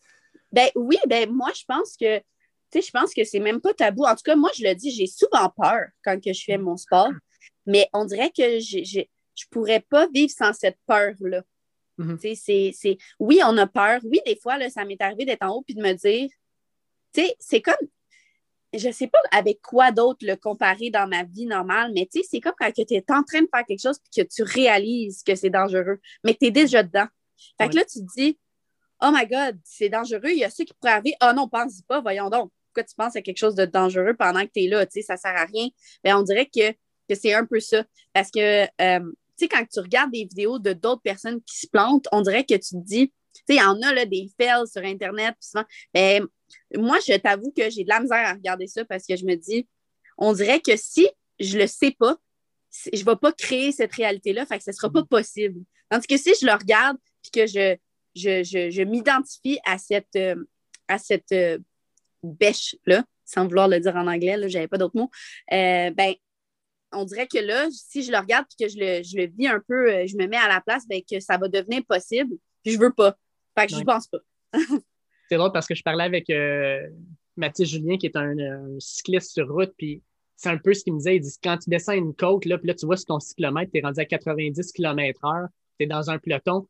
[0.52, 2.22] Ben oui, ben moi, je pense que
[2.82, 4.06] je pense que c'est même pas tabou.
[4.06, 6.78] En tout cas, moi, je le dis, j'ai souvent peur quand que je fais mon
[6.78, 7.12] sport,
[7.66, 9.06] mais on dirait que je ne
[9.52, 11.44] pourrais pas vivre sans cette peur-là.
[11.98, 12.74] Mm-hmm.
[12.74, 14.02] c'est, Oui, on a peur.
[14.04, 16.30] Oui, des fois, là, ça m'est arrivé d'être en haut puis de me dire,
[17.14, 17.76] tu sais, c'est comme,
[18.74, 22.28] je sais pas avec quoi d'autre le comparer dans ma vie normale, mais tu sais,
[22.30, 25.24] c'est comme quand tu es en train de faire quelque chose puis que tu réalises
[25.24, 27.08] que c'est dangereux, mais tu es déjà dedans.
[27.60, 28.38] Fait que là, tu te dis,
[29.02, 31.16] oh my God, c'est dangereux, il y a ça qui pourrait arriver.
[31.22, 34.42] Oh non, pense pas, voyons donc pourquoi tu penses à quelque chose de dangereux pendant
[34.42, 35.70] que tu es là, tu sais, ça sert à rien.
[36.04, 36.76] Mais ben, on dirait que,
[37.14, 37.84] c'est un peu ça.
[38.14, 39.08] Parce que, euh, tu
[39.38, 42.56] sais, quand tu regardes des vidéos de d'autres personnes qui se plantent, on dirait que
[42.56, 45.36] tu te dis, tu sais, il y en a là, des fails sur Internet.
[45.94, 46.28] ben,
[46.76, 49.36] moi, je t'avoue que j'ai de la misère à regarder ça parce que je me
[49.36, 49.68] dis,
[50.18, 51.08] on dirait que si
[51.40, 52.18] je le sais pas,
[52.92, 55.62] je ne vais pas créer cette réalité-là, fait que ce ne sera pas possible.
[55.90, 57.78] Tandis que si je le regarde et que je,
[58.16, 60.36] je, m'identifie à cette, euh,
[60.88, 61.58] à cette euh,
[62.34, 65.10] bêche-là, sans vouloir le dire en anglais, je n'avais pas d'autres mots,
[65.52, 66.14] euh, ben,
[66.92, 69.48] on dirait que là, si je le regarde et que je le, je le, vis
[69.48, 72.36] un peu, euh, je me mets à la place, ben, que ça va devenir possible,
[72.64, 73.18] puis je veux pas.
[73.58, 74.20] Fait que je pense pas.
[75.30, 76.88] c'est drôle parce que je parlais avec euh,
[77.36, 78.36] Mathis Julien, qui est un,
[78.80, 80.02] cycliste sur route, puis
[80.36, 81.18] c'est un peu ce qu'il me disait.
[81.18, 83.72] Il dit quand tu descends une côte, là, puis là, tu vois sur ton cyclomètre,
[83.72, 85.48] tu es rendu à 90 km/h,
[85.80, 86.68] tu es dans un peloton.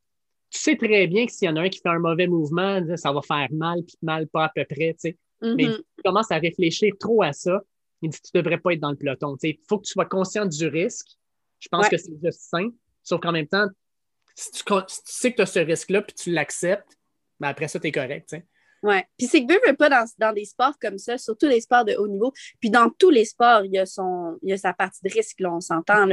[0.52, 2.82] Tu sais très bien que s'il y en a un qui fait un mauvais mouvement,
[2.96, 4.96] ça va faire mal, puis mal pas à peu près.
[5.42, 5.78] Mais mm-hmm.
[5.78, 7.62] tu commences à réfléchir trop à ça.
[8.02, 9.36] Il dit Tu ne devrais pas être dans le peloton.
[9.44, 11.08] Il faut que tu sois conscient du risque.
[11.60, 12.70] Je pense que c'est juste sain.
[13.04, 13.68] Sauf qu'en même temps,
[14.36, 14.64] si tu,
[15.06, 16.98] sais que tu as ce risque-là puis tu l'acceptes,
[17.40, 18.36] ben après ça, tu es correct.
[18.84, 18.98] Oui.
[19.18, 21.96] Puis c'est que veut, veut pas dans, des sports comme ça, surtout les sports de
[21.96, 22.34] haut niveau.
[22.60, 25.12] Puis dans tous les sports, il y a, son, il y a sa partie de
[25.12, 26.08] risque, là, on s'entend.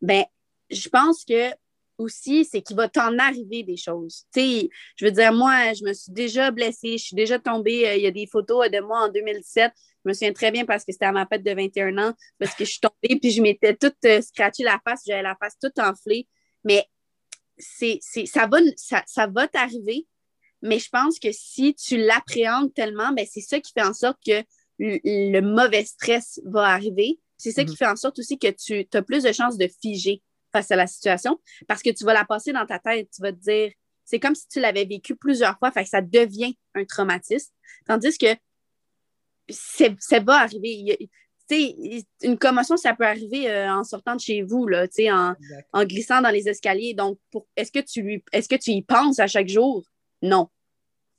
[0.00, 0.24] Ben,
[0.70, 1.50] je pense que
[1.98, 4.24] aussi, c'est qu'il va t'en arriver des choses.
[4.34, 7.86] Tu sais, je veux dire, moi, je me suis déjà blessée, je suis déjà tombée.
[7.86, 9.72] Euh, il y a des photos de moi en 2017.
[10.04, 12.54] Je me souviens très bien parce que c'était à ma fête de 21 ans, parce
[12.54, 15.54] que je suis tombée, puis je m'étais toute euh, scratchée la face, j'avais la face
[15.60, 16.28] toute enflée.
[16.64, 16.84] Mais
[17.58, 20.06] c'est, ça va, ça, va t'arriver,
[20.62, 24.18] mais je pense que si tu l'appréhendes tellement, ben c'est ça qui fait en sorte
[24.26, 24.42] que
[24.78, 27.20] le, mauvais stress va arriver.
[27.36, 27.76] C'est ça qui mhm.
[27.76, 30.22] fait en sorte aussi que tu as plus de chances de figer
[30.54, 33.08] face à la situation parce que tu vas la passer dans ta tête.
[33.14, 33.72] Tu vas te dire,
[34.04, 37.52] c'est comme si tu l'avais vécu plusieurs fois, fait que ça devient un traumatisme.
[37.86, 38.34] Tandis que
[39.50, 41.08] ça va arriver.
[42.22, 45.34] une commotion, ça peut arriver euh, en sortant de chez vous, là, en,
[45.72, 46.94] en glissant dans les escaliers.
[46.94, 47.18] Donc,
[47.56, 49.84] est-ce que, tu lui, est-ce que tu y penses à chaque jour?
[50.22, 50.48] Non.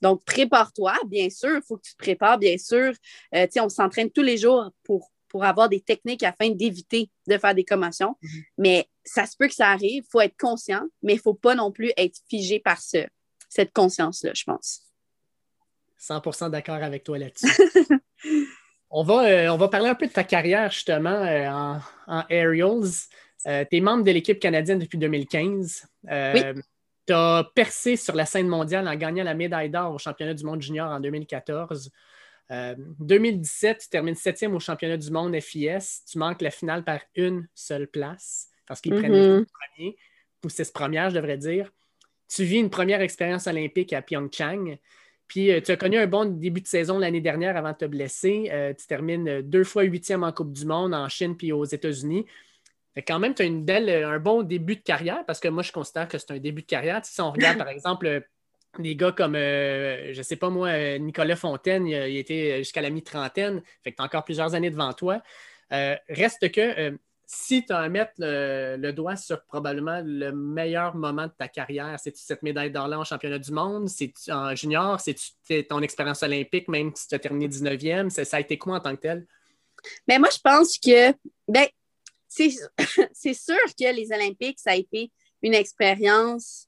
[0.01, 2.93] Donc, prépare-toi, bien sûr, il faut que tu te prépares, bien sûr.
[3.33, 7.53] Euh, on s'entraîne tous les jours pour, pour avoir des techniques afin d'éviter de faire
[7.53, 8.15] des commotions.
[8.21, 8.43] Mhm.
[8.57, 11.33] Mais ça se peut que ça arrive, il faut être conscient, mais il ne faut
[11.33, 13.05] pas non plus être figé par ce,
[13.49, 14.83] cette conscience-là, je pense.
[15.99, 17.47] 100% d'accord avec toi là-dessus.
[18.89, 22.23] on, va, euh, on va parler un peu de ta carrière justement euh, en, en,
[22.29, 23.09] Aerials.
[23.43, 25.85] tu es membre de l'équipe canadienne depuis 2015.
[26.05, 26.61] Oui
[27.07, 30.43] tu as percé sur la scène mondiale en gagnant la médaille d'or au championnat du
[30.43, 31.91] monde junior en 2014.
[32.49, 36.03] 2017, euh, tu termines septième au championnat du monde FIS.
[36.09, 39.45] Tu manques la finale par une seule place parce qu'ils prennent les mhm.
[39.45, 39.97] premiers,
[40.43, 41.71] ou six premières, je devrais dire.
[42.27, 44.77] Tu vis une première expérience olympique à Pyeongchang.
[45.27, 47.85] Puis euh, tu as connu un bon début de saison l'année dernière avant de te
[47.85, 48.49] blesser.
[48.51, 52.25] Euh, tu termines deux fois huitième en Coupe du Monde en Chine puis aux États-Unis
[53.01, 55.71] quand même, tu as une belle, un bon début de carrière parce que moi, je
[55.71, 57.01] considère que c'est un début de carrière.
[57.03, 58.25] si on regarde, par exemple,
[58.81, 63.61] des gars comme, euh, je sais pas moi, Nicolas Fontaine, il, était jusqu'à la mi-trentaine,
[63.83, 65.21] fait que tu as encore plusieurs années devant toi.
[65.69, 71.31] reste que si tu as à mettre le, doigt sur probablement le meilleur moment de
[71.37, 75.63] ta carrière, c'est cette médaille d'or là en championnat du monde, c'est en junior, c'est
[75.63, 78.95] ton expérience olympique, même si tu as terminé 19e, ça a été quoi en tant
[78.95, 79.25] que tel?
[80.07, 81.11] Mais ben, moi, je pense que
[81.47, 81.67] ben,
[83.13, 85.11] c'est sûr que les Olympiques, ça a été
[85.41, 86.67] une expérience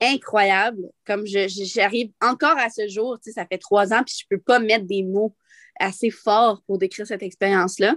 [0.00, 0.82] incroyable.
[1.06, 4.58] Comme j'arrive encore à ce jour, ça fait trois ans, puis je ne peux pas
[4.58, 5.34] mettre des mots
[5.78, 7.96] assez forts pour décrire cette expérience-là.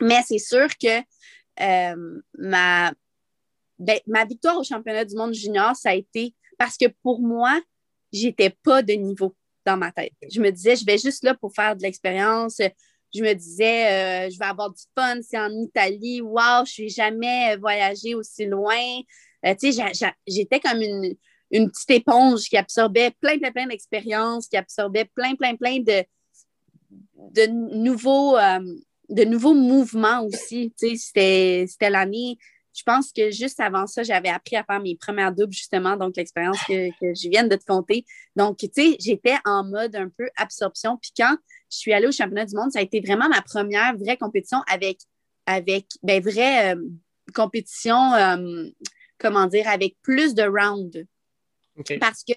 [0.00, 1.00] Mais c'est sûr que
[1.60, 2.92] euh, ma,
[3.78, 7.60] ben, ma victoire au championnat du monde junior, ça a été parce que pour moi,
[8.12, 10.12] j'étais pas de niveau dans ma tête.
[10.30, 12.60] Je me disais, je vais juste là pour faire de l'expérience,
[13.14, 16.88] je me disais, euh, je vais avoir du fun, c'est en Italie, waouh, je suis
[16.88, 19.00] jamais voyagé aussi loin.
[19.44, 19.84] Euh, tu sais,
[20.26, 21.16] j'étais comme une,
[21.50, 26.02] petite éponge qui absorbait plein, plein, plein d'expériences, qui absorbait plein, plein, plein de,
[27.14, 28.60] de, nouveaux, euh,
[29.10, 30.72] de nouveaux mouvements aussi.
[30.78, 32.38] Tu sais, c'était l'année
[32.74, 36.16] je pense que juste avant ça, j'avais appris à faire mes premières doubles, justement, donc
[36.16, 38.04] l'expérience que, je viens de te compter.
[38.34, 40.98] Donc, tu sais, j'étais en mode un peu absorption.
[41.00, 41.36] Puis quand
[41.70, 44.58] je suis allée au championnat du monde, ça a été vraiment ma première vraie compétition
[44.68, 45.00] avec,
[45.46, 46.82] avec ben, vraie euh,
[47.34, 48.14] compétition,
[49.22, 51.06] comment dire, avec plus de rounds.
[52.00, 52.34] Parce que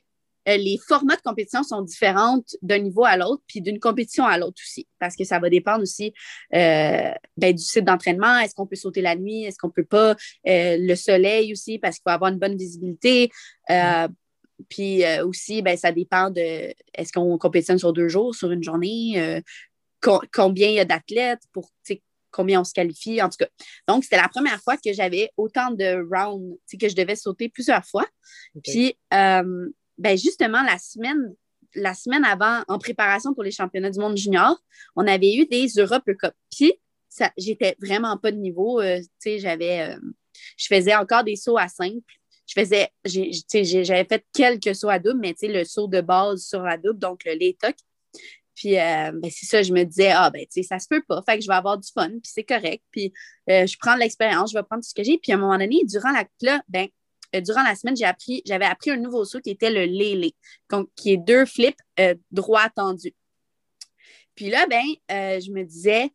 [0.47, 4.37] euh, les formats de compétition sont différents d'un niveau à l'autre, puis d'une compétition à
[4.37, 6.13] l'autre aussi, parce que ça va dépendre aussi
[6.53, 8.39] euh, ben, du site d'entraînement.
[8.39, 9.43] Est-ce qu'on peut sauter la nuit?
[9.43, 10.11] Est-ce qu'on ne peut pas?
[10.47, 13.31] Euh, le soleil aussi, parce qu'il faut avoir une bonne visibilité.
[14.69, 19.41] Puis aussi, ben, ça dépend de est-ce qu'on compétitionne sur deux jours, sur une journée,
[20.31, 21.71] combien il y a d'athlètes pour
[22.35, 23.47] combien on se qualifie, en tout cas.
[23.87, 27.85] Donc, c'était la première fois que j'avais autant de rounds, que je devais sauter plusieurs
[27.85, 28.05] fois.
[28.63, 31.33] Puis, ben justement, la semaine,
[31.75, 34.57] la semaine avant, en préparation pour les championnats du monde junior,
[34.95, 36.33] on avait eu des Europe Cup.
[36.51, 36.73] Puis,
[37.37, 38.81] j'étais vraiment pas de niveau.
[38.81, 39.99] Euh, j'avais, euh,
[40.57, 42.13] je faisais encore des sauts à simple.
[42.47, 46.77] Je faisais, j'avais fait quelques sauts à double, mais le saut de base sur la
[46.77, 47.75] double, donc le laytuck.
[48.55, 51.03] Puis, euh, ben, c'est ça, je me disais, ah, ben, tu sais, ça se peut
[51.07, 51.21] pas.
[51.23, 52.83] Fait que je vais avoir du fun, puis c'est correct.
[52.91, 53.13] Puis,
[53.47, 55.17] je prends l'expérience, je vais prendre tout ce que j'ai.
[55.17, 56.87] Puis, à un moment donné, durant la là, ben,
[57.35, 60.35] euh, durant la semaine, j'ai appris, j'avais appris un nouveau saut qui était le lélé,
[60.95, 63.15] qui est deux flips euh, droit tendus.
[64.35, 66.09] Puis là, ben, euh, je me disais,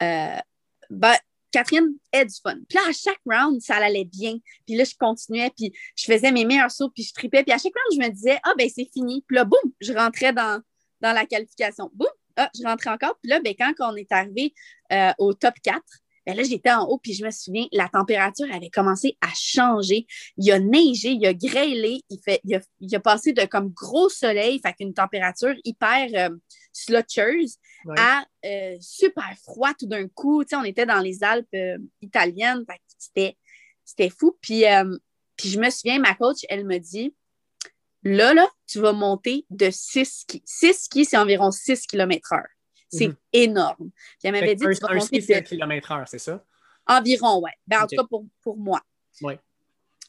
[0.00, 1.16] ben,
[1.50, 2.56] Catherine est du fun.
[2.68, 4.36] Puis là, à chaque round, ça allait bien.
[4.66, 7.42] Puis là, je continuais, puis je faisais mes meilleurs sauts, puis je tripais.
[7.42, 9.24] Puis à chaque round, je me disais, ah, ben, c'est fini.
[9.26, 10.60] Puis là, boum, je rentrais dans,
[11.00, 11.90] dans la qualification.
[11.94, 13.18] Boum, ah, je rentrais encore.
[13.22, 14.54] Puis là, ben, quand on est arrivé
[15.18, 15.82] au top 4,
[16.28, 20.06] ben là, j'étais en haut, puis je me souviens, la température avait commencé à changer.
[20.36, 24.60] Il a neigé, il a grêlé, il, fait, il, a, passé de comme gros soleil,
[24.62, 26.36] fait qu'une température hyper euh,
[26.74, 27.56] slotcheuse,
[27.96, 30.44] à euh, super froid tout d'un coup.
[30.44, 33.38] Tu sais, on était dans les Alpes euh, italiennes, fait c'était,
[33.82, 34.36] c'était fou.
[34.42, 34.64] Puis
[35.34, 37.14] Puis je me souviens, ma coach, elle me dit
[38.02, 40.42] là, là, tu vas monter de 6 skis.
[40.44, 42.42] 6 skis, c'est environ 6 km/h.
[42.90, 43.16] C'est Mhm.
[43.34, 43.90] énorme.
[43.90, 46.08] Puis elle m'avait dit Un, tu vas un monter ski, c'est de- un kilomètre heure,
[46.08, 46.44] c'est ça?
[46.86, 47.52] environ, ouais.
[47.66, 48.80] Ben, en tout cas, pour, pour moi.
[49.20, 49.38] Ouais.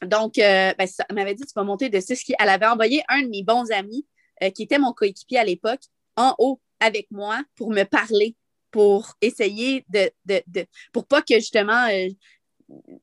[0.02, 2.34] Donc, euh, ben, ça, elle m'avait dit tu vas monter de 6 skis.
[2.38, 4.06] Elle avait envoyé un de mes bons amis,
[4.42, 5.82] euh, qui était mon coéquipier à l'époque,
[6.16, 8.34] en haut avec moi pour me parler,
[8.70, 10.10] pour essayer de.
[10.24, 12.08] de, de- pour pas que justement euh,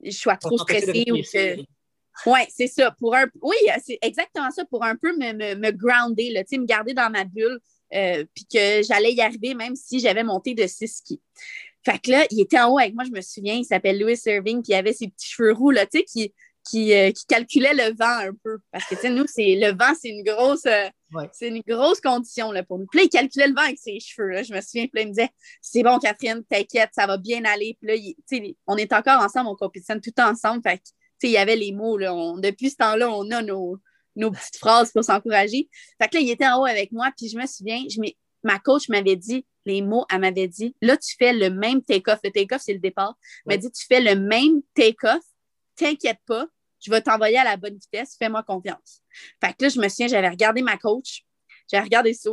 [0.03, 1.57] je sois trop stressée ou que.
[2.25, 2.91] Oui, c'est ça.
[2.99, 3.27] Pour un...
[3.41, 4.65] Oui, c'est exactement ça.
[4.65, 7.59] Pour un peu me, me, me grounder, là, me garder dans ma bulle,
[7.93, 11.21] euh, puis que j'allais y arriver même si j'avais monté de six skis.
[11.85, 14.19] Fait que là, il était en haut avec moi, je me souviens, il s'appelle Louis
[14.25, 16.33] Irving, puis il avait ses petits cheveux roux, là, tu sais, qui,
[16.69, 18.57] qui, euh, qui calculait le vent un peu.
[18.71, 21.29] Parce que, tu sais, nous, c'est, le vent, c'est une grosse, euh, Ouais.
[21.31, 22.85] c'est une grosse condition là, pour nous.
[22.87, 24.27] Puis là, il calculait le vent avec ses cheveux.
[24.27, 24.43] Là.
[24.43, 25.29] Je me souviens, puis là, il me disait
[25.61, 27.77] C'est bon, Catherine, t'inquiète, ça va bien aller.
[27.79, 30.61] Puis là, tu sais, on est encore ensemble, on compétitionne tout ensemble.
[30.61, 30.83] Fait que,
[31.23, 31.97] il y avait les mots.
[31.97, 33.77] Là, on- depuis ce temps-là, on a nos,
[34.15, 35.69] nos petites phrases pour s'encourager.
[36.01, 37.99] Fait que là, il était en haut avec moi, puis je me souviens, je
[38.43, 42.19] ma coach m'avait dit les mots, elle m'avait dit Là, tu fais le même take-off.
[42.23, 43.17] Le take-off, c'est le départ.
[43.45, 45.23] Elle m'a dit Tu fais le même take-off,
[45.75, 46.47] t'inquiète pas,
[46.79, 49.01] je vais t'envoyer à la bonne vitesse, fais-moi confiance.
[49.43, 51.25] Fait que là, je me souviens, j'avais regardé ma coach,
[51.69, 52.29] j'avais regardé ça,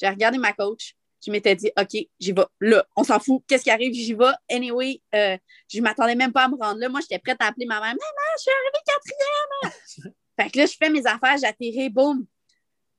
[0.00, 2.44] j'avais regardé ma coach, je m'étais dit, OK, j'y vais.
[2.60, 3.42] Là, on s'en fout.
[3.46, 3.92] Qu'est-ce qui arrive?
[3.92, 4.32] J'y vais.
[4.50, 5.36] Anyway, euh,
[5.68, 6.88] je m'attendais même pas à me rendre là.
[6.88, 7.94] Moi, j'étais prête à appeler ma mère.
[7.94, 7.98] Maman,
[8.36, 10.14] je suis arrivée quatrième!
[10.40, 12.26] fait que là, je fais mes affaires, j'atterris, boum.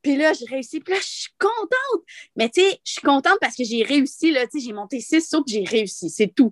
[0.01, 0.79] Puis là, j'ai réussi.
[0.79, 2.05] Puis là, je suis contente.
[2.35, 4.31] Mais tu sais, je suis contente parce que j'ai réussi.
[4.31, 6.09] Là, tu sais, j'ai monté six sauts, puis j'ai réussi.
[6.09, 6.51] C'est tout.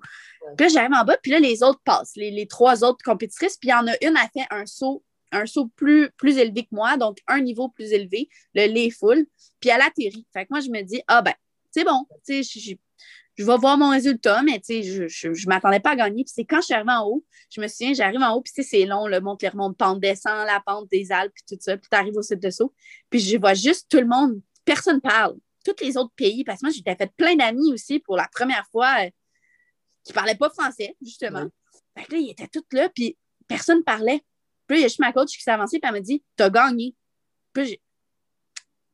[0.58, 3.58] Puis là, j'arrive en bas, puis là, les autres passent, les, les trois autres compétitrices.
[3.58, 6.63] Puis il y en a une, a fait un saut, un saut plus, plus élevé
[6.63, 9.25] que moi, donc un niveau plus élevé, le lait full.
[9.60, 10.25] Puis elle atterrit.
[10.34, 11.34] Fait que moi, je me dis, ah ben,
[11.78, 12.06] c'est bon.
[12.26, 12.78] Tu sais,
[13.38, 16.24] je, vais voir mon résultat, mais tu sais, je, je m'attendais pas à gagner.
[16.24, 18.63] Puis c'est quand je suis arrivée en haut, je me souviens, j'arrive en haut, puis
[18.63, 21.78] c'est long, le monte, les remonte, pente, descend, la pente des Alpes, puis tout ça.
[21.78, 22.74] Puis tu arrives au site de saut.
[23.12, 25.36] Puis je vois juste tout le monde, personne parle.
[25.63, 28.66] Tous les autres pays, parce que moi, j'étais fait plein d'amis aussi pour la première
[28.72, 29.10] fois euh,
[30.04, 31.46] qui parlaient pas français, justement.
[31.96, 34.24] Fait que là, ils étaient tous là, puis personne parlait.
[34.66, 36.24] Puis là, il y a juste ma coach qui s'est avancée, puis elle m'a dit
[36.38, 36.96] T'as gagné.
[37.54, 37.80] Puis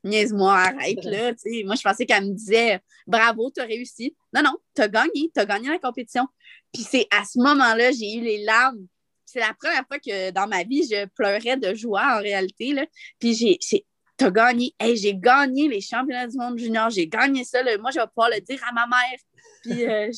[0.04, 1.34] Niaise-moi, arrête, là.
[1.34, 1.64] tu sais.
[1.64, 4.16] Moi, je pensais qu'elle me disait Bravo, t'as réussi.
[4.34, 6.28] Non, non, t'as gagné, t'as gagné la compétition.
[6.74, 8.86] Puis c'est à ce moment-là, j'ai eu les larmes.
[9.26, 12.74] C'est la première fois que dans ma vie, je pleurais de joie en réalité.
[12.74, 12.86] Là.
[13.20, 13.86] Puis j'ai.
[14.16, 14.76] T'as gagné.
[14.80, 16.90] Hey, j'ai gagné les championnats du monde junior.
[16.92, 17.64] J'ai gagné ça.
[17.64, 17.78] là.
[17.80, 19.20] Moi, je vais pouvoir le dire à ma mère.
[19.64, 20.12] Puis, euh,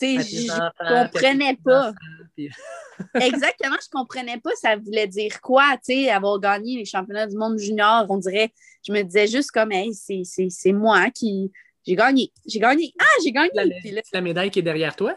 [0.00, 1.88] tu sais, je comprenais pas.
[1.90, 1.98] enfants,
[2.34, 2.50] puis-
[3.14, 7.36] Exactement, je comprenais pas ça voulait dire quoi, tu sais, avoir gagné les championnats du
[7.36, 8.06] monde junior.
[8.08, 8.52] On dirait,
[8.86, 11.50] je me disais juste comme, hey, c'est- c'est c'est moi qui.
[11.86, 12.32] J'ai gagné.
[12.46, 12.92] J'ai gagné.
[13.00, 13.50] Ah, j'ai gagné.
[13.54, 15.16] La, Puis là, c'est la médaille qui est derrière toi?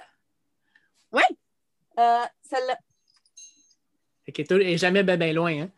[2.00, 2.78] euh, celle-là.
[4.26, 5.63] Fait qu'elle est jamais bien ben loin.
[5.63, 5.70] Hein?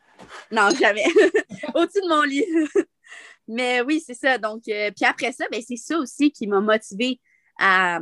[0.51, 1.03] Non, jamais.
[1.73, 2.45] Au-dessus de mon lit.
[3.47, 4.37] Mais oui, c'est ça.
[4.37, 7.19] Donc, euh, puis après ça, ben, c'est ça aussi qui m'a motivée
[7.59, 7.99] à,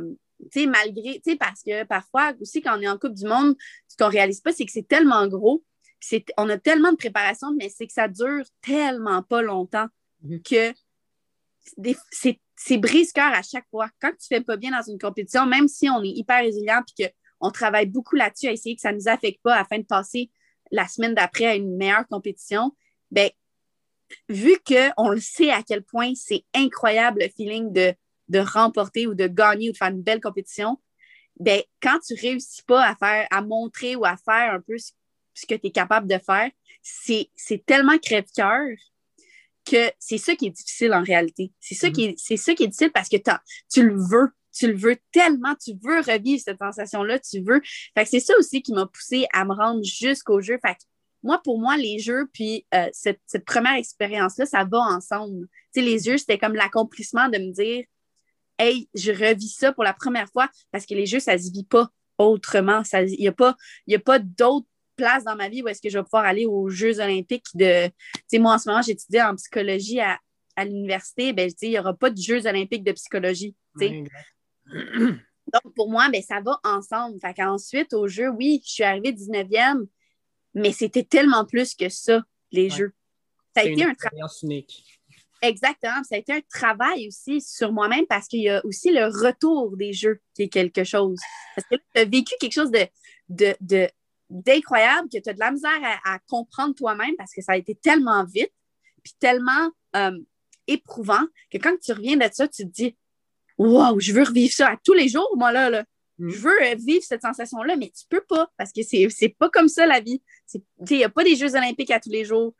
[0.50, 3.26] tu sais, malgré, tu sais, parce que parfois aussi, quand on est en Coupe du
[3.26, 3.54] Monde,
[3.88, 5.64] ce qu'on réalise pas, c'est que c'est tellement gros,
[6.00, 9.86] c'est, on a tellement de préparation, mais c'est que ça dure tellement pas longtemps
[10.22, 10.42] Mhm.
[10.42, 10.72] que
[12.56, 13.88] c'est brise-cœur à chaque fois.
[14.00, 17.08] Quand tu fais pas bien dans une compétition, même si on est hyper résilient puis
[17.08, 20.30] qu'on travaille beaucoup là-dessus à essayer que ça ne nous affecte pas afin de passer
[20.70, 22.72] la semaine d'après à une meilleure compétition,
[23.10, 23.30] ben,
[24.28, 27.94] vu qu'on le sait à quel point c'est incroyable le feeling de,
[28.28, 30.78] de remporter ou de gagner ou de faire une belle compétition,
[31.38, 34.92] ben, quand tu réussis pas à faire, à montrer ou à faire un peu ce,
[35.34, 36.50] ce que tu es capable de faire,
[36.82, 38.68] c'est, c'est tellement crève-cœur
[39.64, 41.52] que c'est ça qui est difficile en réalité.
[41.60, 41.92] C'est ça, Mhm.
[41.92, 43.16] qui est, c'est ça qui est difficile parce que
[43.72, 44.28] tu le veux.
[44.54, 47.62] Tu le veux tellement, tu veux revivre cette sensation-là, tu veux.
[47.94, 50.58] Fait que c'est ça aussi qui m'a poussé à me rendre jusqu'au jeu.
[50.60, 50.80] Fait que
[51.22, 55.46] moi, pour moi, les jeux, puis euh, cette, cette première expérience-là, ça va ensemble.
[55.72, 57.84] Tu sais, les jeux, c'était comme l'accomplissement de me dire
[58.58, 61.64] Hey, je revis ça pour la première fois parce que les jeux, ça se vit
[61.64, 61.88] pas
[62.18, 62.82] autrement.
[62.92, 65.80] Il n'y a pas, il y a pas d'autre place dans ma vie où est-ce
[65.80, 67.90] que je vais pouvoir aller aux Jeux olympiques de.
[68.34, 70.18] Moi, en ce moment, j'étudie en psychologie à,
[70.56, 71.32] à l'université.
[71.32, 73.54] Ben, il n'y aura pas de Jeux olympiques de psychologie.
[75.52, 77.18] Donc, pour moi, ben, ça va ensemble.
[77.20, 79.86] Fait qu'ensuite, au jeu, oui, je suis arrivée 19e,
[80.54, 82.22] mais c'était tellement plus que ça,
[82.52, 82.76] les Ouais.
[82.76, 82.92] jeu.
[83.54, 84.20] Ça a été une un travail.
[84.44, 85.00] unique.
[85.42, 86.02] Exactement.
[86.08, 89.76] Ça a été un travail aussi sur moi-même parce qu'il y a aussi le retour
[89.76, 91.18] des jeux qui est quelque chose.
[91.56, 92.86] Parce que tu as vécu quelque chose de,
[93.28, 93.90] de, de-
[94.30, 97.56] d'incroyable que tu as de la misère à, à comprendre toi-même parce que ça a
[97.56, 98.52] été tellement vite
[99.02, 100.16] puis tellement euh,
[100.68, 102.96] éprouvant que quand tu reviens de ça, tu te dis
[103.58, 105.68] Wow, je veux revivre ça à tous les jours, moi là.
[105.70, 105.84] là.
[106.18, 106.30] mm.
[106.30, 109.68] je veux vivre cette sensation-là, mais tu peux pas parce que c'est, c'est pas comme
[109.68, 110.22] ça la vie.
[110.54, 112.54] Il n'y a pas des Jeux olympiques à tous les jours.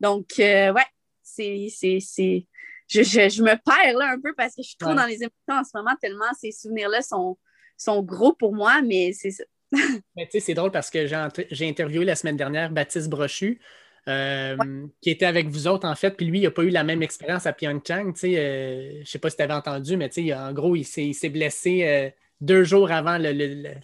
[0.00, 0.84] Donc, euh, ouais,
[1.26, 2.46] c'est, c'est, c'est...
[2.88, 5.32] Je, je, me perds là un peu parce que je suis trop dans les émotions
[5.48, 7.36] en ce moment, tellement ces souvenirs-là sont,
[7.76, 9.44] sont gros pour moi, mais c'est ça.
[10.16, 13.60] mais tu sais, c'est drôle parce que j'ai, j'ai interviewé la semaine dernière Baptiste Brochu,
[14.08, 14.56] euh,
[15.00, 16.16] qui était avec vous autres, en fait.
[16.16, 18.12] Puis lui, il n'a pas eu la même expérience à Pyeongchang.
[18.24, 21.82] Euh, je ne sais pas si tu avais entendu, mais en gros, il s'est blessé
[21.82, 22.10] euh,
[22.40, 23.18] deux jours avant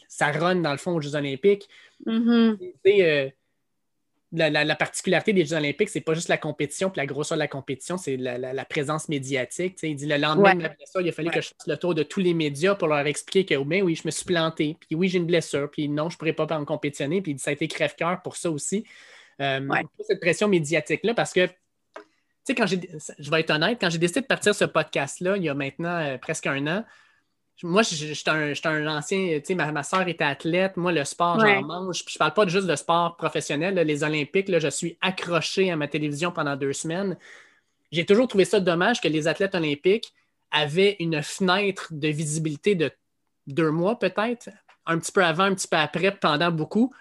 [0.06, 1.68] sa run, dans le fond, aux Jeux olympiques.
[2.06, 3.32] Mm-hmm.
[4.32, 7.48] La, particularité des Jeux olympiques, c'est pas juste la compétition puis la grosseur de la
[7.48, 9.78] compétition, c'est la, présence médiatique.
[9.82, 11.94] Il dit le lendemain de la blessure, il a fallu que je fasse le tour
[11.94, 14.96] de tous les médias pour leur expliquer que ben oui, je me suis planté, puis
[14.96, 17.52] oui, j'ai une blessure, puis non, je ne pourrais pas en compétitionner, puis ça a
[17.52, 18.84] été crève-cœur pour ça aussi.
[19.40, 19.68] Euh,
[20.06, 21.52] cette pression médiatique-là, parce que, tu
[22.44, 22.80] sais, quand j'ai,
[23.18, 25.98] je vais être honnête, quand j'ai décidé de partir ce podcast-là, il y a maintenant
[25.98, 26.84] euh, presque un an,
[27.62, 31.38] moi, j'étais un, un, ancien, tu sais, ma, ma soeur était athlète, moi, le sport,
[31.38, 34.98] j'en mange, puis je parle pas juste de sport professionnel, les Olympiques, là, je suis
[35.00, 37.16] accroché à ma télévision pendant deux semaines.
[37.92, 40.12] J'ai toujours trouvé ça dommage que les athlètes olympiques
[40.50, 42.90] avaient une fenêtre de visibilité de
[43.46, 44.48] deux mois peut-être,
[44.86, 46.92] un petit peu avant, un petit peu après, pendant beaucoup,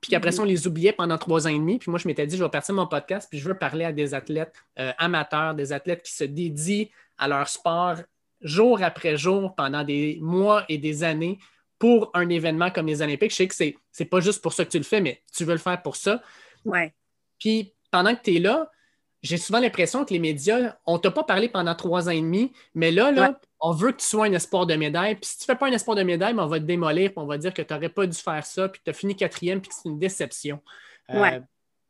[0.00, 1.78] puis qu'après ça, on les oubliait pendant trois ans et demi.
[1.78, 3.92] Puis moi, je m'étais dit, je vais partir mon podcast, puis je veux parler à
[3.92, 6.86] des athlètes euh, amateurs, des athlètes qui se dédient
[7.18, 7.96] à leur sport
[8.42, 11.38] jour après jour pendant des mois et des années
[11.78, 13.30] pour un événement comme les Olympiques.
[13.30, 15.44] Je sais que c'est, c'est pas juste pour ça que tu le fais, mais tu
[15.44, 16.22] veux le faire pour ça.
[16.64, 16.94] Ouais.
[17.38, 18.70] Puis pendant que tu es là,
[19.22, 22.52] j'ai souvent l'impression que les médias, on t'a pas parlé pendant trois ans et demi,
[22.74, 25.16] mais là, là, on veut que tu sois un espoir de médaille.
[25.16, 27.18] Puis si tu ne fais pas un espoir de médaille, on va te démolir, puis
[27.18, 29.60] on va dire que tu n'aurais pas dû faire ça, puis tu as fini quatrième,
[29.60, 30.60] puis que c'est une déception.
[31.10, 31.40] Euh,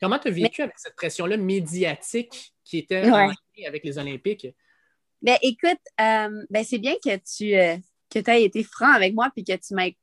[0.01, 3.09] comment tu as vécu avec cette pression-là médiatique qui était
[3.67, 4.49] avec les Olympiques?
[5.23, 7.77] Ben, écoute, euh, ben, c'est bien que tu euh,
[8.11, 9.97] que aies été franc avec moi puis que tu m'aies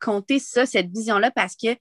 [0.00, 1.76] conté ça, cette vision-là, parce que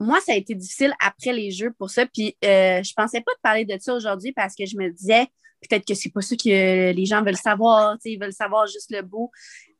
[0.00, 2.06] moi, ça a été difficile après les Jeux pour ça.
[2.06, 5.26] Puis euh, je pensais pas te parler de ça aujourd'hui parce que je me disais
[5.60, 9.02] peut-être que c'est pas ça que les gens veulent savoir, ils veulent savoir juste le
[9.02, 9.30] beau.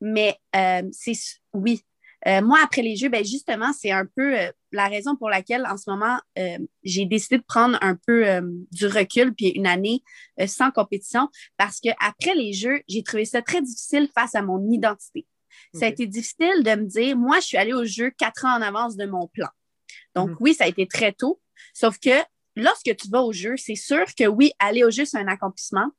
[0.01, 1.15] Mais euh, c'est
[1.53, 1.83] oui.
[2.29, 4.37] Euh, moi, après les Jeux, ben justement, c'est un peu
[4.71, 6.19] la raison pour laquelle en ce moment,
[6.85, 8.25] j'ai décidé de prendre un peu
[8.71, 10.03] du recul puis une année
[10.47, 15.27] sans compétition parce qu'après les Jeux, j'ai trouvé ça très difficile face à mon identité.
[15.75, 18.57] Ça a été difficile de me dire, moi, je suis allée au jeu quatre ans
[18.57, 19.49] en avance de mon plan.
[20.15, 20.37] Donc, mhm.
[20.41, 21.41] oui, ça a été très tôt.
[21.73, 22.23] Sauf que
[22.57, 25.91] lorsque tu vas au jeu, c'est sûr que oui, aller au jeu, c'est un accomplissement.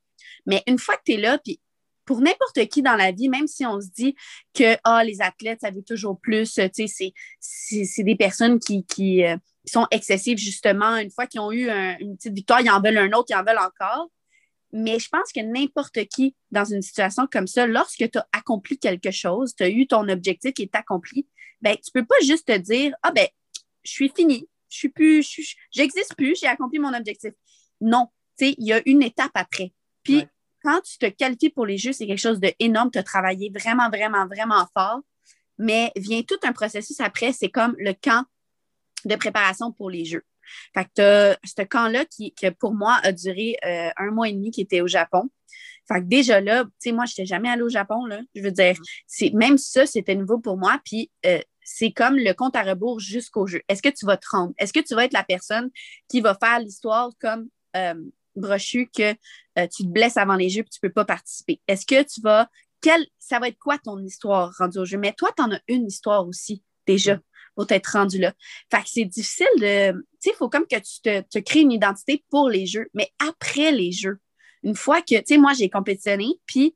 [0.45, 1.59] Mais une fois que tu es là, puis
[2.05, 4.15] pour n'importe qui dans la vie, même si on se dit
[4.53, 9.87] que ah, les athlètes, ça veut toujours plus, c'est des personnes qui, qui, euh, sont
[9.91, 10.97] excessives, justement.
[10.97, 13.43] Une fois qu'ils ont eu une petite victoire, ils en veulent un autre, ils en
[13.43, 14.09] veulent encore.
[14.71, 18.77] Mais je pense que n'importe qui, dans une situation comme ça, lorsque tu as accompli
[18.79, 21.27] quelque chose, tu as eu ton objectif qui est accompli,
[21.61, 23.27] ben, tu ne peux pas juste te dire Ah, ben,
[23.83, 27.33] je suis fini, je suis plus, j'existe plus, j'ai accompli mon objectif.
[27.81, 28.07] Non,
[28.39, 29.73] il y a une étape après.
[30.03, 30.25] Puis
[30.64, 32.89] quand tu te qualifies pour les jeux, c'est quelque chose d'énorme.
[32.91, 35.01] Tu as travaillé vraiment, vraiment, vraiment fort.
[35.57, 38.26] Mais vient tout un processus après, c'est comme le camp
[39.05, 40.24] de préparation pour les jeux.
[40.74, 44.61] Fait que ce camp-là qui, pour moi, a duré euh, un mois et demi, qui
[44.61, 45.30] était au Japon.
[45.88, 48.22] Fait que déjà là, tu sais, moi, je n'étais jamais allée au Japon, là.
[48.36, 50.80] Je veux dire, c'est, même ça, c'était nouveau pour moi.
[50.86, 53.61] Puis euh, c'est comme le compte à rebours jusqu'au jeu.
[53.68, 54.53] Est-ce que tu vas te rendre?
[54.57, 55.70] Est-ce que tu vas être la personne
[56.09, 57.95] qui va faire l'histoire comme euh,
[58.36, 59.13] Brochu que
[59.59, 61.61] euh, tu te blesses avant les jeux et tu ne peux pas participer?
[61.67, 62.49] Est-ce que tu vas.
[62.81, 64.97] Quel, ça va être quoi ton histoire rendue au jeu?
[64.97, 67.19] Mais toi, tu en as une histoire aussi, déjà,
[67.55, 68.34] pour t'être rendu là.
[68.69, 69.91] Fait que c'est difficile de.
[69.91, 72.89] Tu sais, il faut comme que tu te, te crées une identité pour les jeux,
[72.93, 74.19] mais après les jeux.
[74.63, 76.75] Une fois que, tu sais, moi, j'ai compétitionné, puis,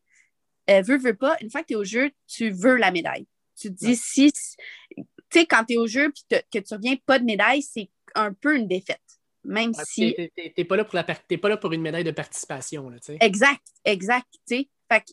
[0.70, 3.28] euh, veux, veux pas, une fois que tu es au jeu, tu veux la médaille.
[3.60, 4.42] Tu te dis, si, tu
[5.32, 8.34] sais, quand tu es au jeu et que tu reviens pas de médaille, c'est un
[8.34, 9.02] peu une défaite.
[9.48, 10.14] Même si.
[10.14, 12.90] Tu n'es pas, là pour la, pas là pour une médaille de participation.
[12.90, 14.28] Là, exact, exact.
[14.48, 15.12] Fait que,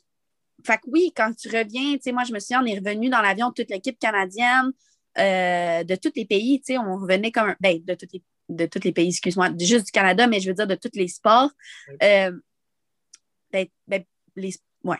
[0.66, 3.08] fait que oui, quand tu reviens, tu sais, moi, je me souviens, on est revenu
[3.08, 4.72] dans l'avion, toute l'équipe canadienne,
[5.18, 7.54] euh, de tous les pays, tu sais, on revenait comme.
[7.60, 10.54] Ben, de tous les, de tous les pays, excuse-moi, juste du Canada, mais je veux
[10.54, 11.50] dire de tous les sports.
[12.02, 12.32] Euh,
[13.52, 14.04] ben, ben,
[14.34, 14.98] les, ouais.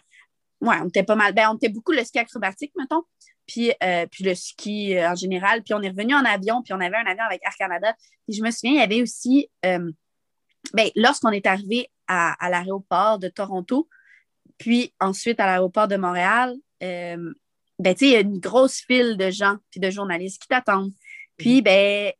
[0.64, 1.32] Ouais, on était pas mal.
[1.34, 3.02] Ben, on était beaucoup le ski acrobatique, mettons
[3.46, 5.62] puis, euh, puis le ski euh, en général.
[5.62, 7.94] Puis on est revenu en avion, puis on avait un avion avec Air Canada.
[8.26, 9.90] Puis je me souviens, il y avait aussi, euh,
[10.72, 13.88] ben, lorsqu'on est arrivé à, l'aéroport de Toronto,
[14.58, 17.34] puis ensuite à l'aéroport de Montréal, ben,
[18.00, 20.92] il y a une grosse file de gens puis de journalistes qui t'attendent.
[21.36, 21.64] Puis, mm.
[21.64, 22.12] ben,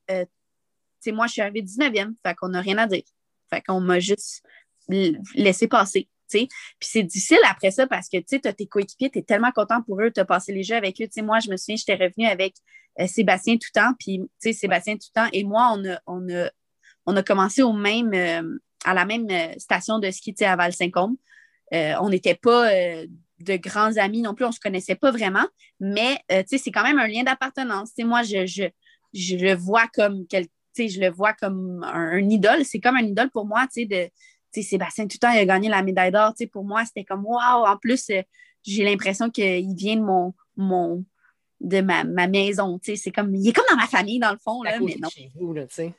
[1.09, 3.05] moi, je suis arrivée 19e, fait qu'on n'a rien à dire.
[3.51, 4.43] Fait qu'on m'a juste
[4.89, 6.09] laissé passer.
[6.29, 6.49] Puis
[6.81, 10.01] c'est difficile après ça parce que tu as tes coéquipiers, tu es tellement content pour
[10.01, 11.23] eux, tu as passé les jeux avec eux.
[11.23, 12.55] moi, je me souviens, j'étais revenue avec
[13.01, 16.51] euh, Sébastien Toutan, puis Sébastien Toutan et moi, on a, on a,
[17.07, 21.17] on a commencé au même, euh, à la même euh, station de ski à Val-Saint-Côme.
[21.73, 22.71] on n'était pas
[23.41, 25.47] de grands amis non plus, on ne se connaissait pas vraiment,
[25.81, 27.91] mais c'est quand même un lien d'appartenance.
[27.99, 28.65] Moi, je, je,
[29.13, 30.47] je, le vois comme quel,
[30.79, 32.65] je le vois comme un, idole.
[32.65, 34.09] C'est comme un idole pour moi, tu sais, de
[34.63, 36.33] Sébastien Toutan, il a gagné la médaille d'or.
[36.53, 37.67] Pour moi, c'était comme wow.
[37.67, 38.11] En plus,
[38.63, 41.05] j'ai l'impression qu'il vient de mon, mon,
[41.61, 42.79] de ma, maison.
[42.83, 44.63] C'est comme, il est comme dans ma famille, dans le fond.
[44.63, 45.09] Là, mais non.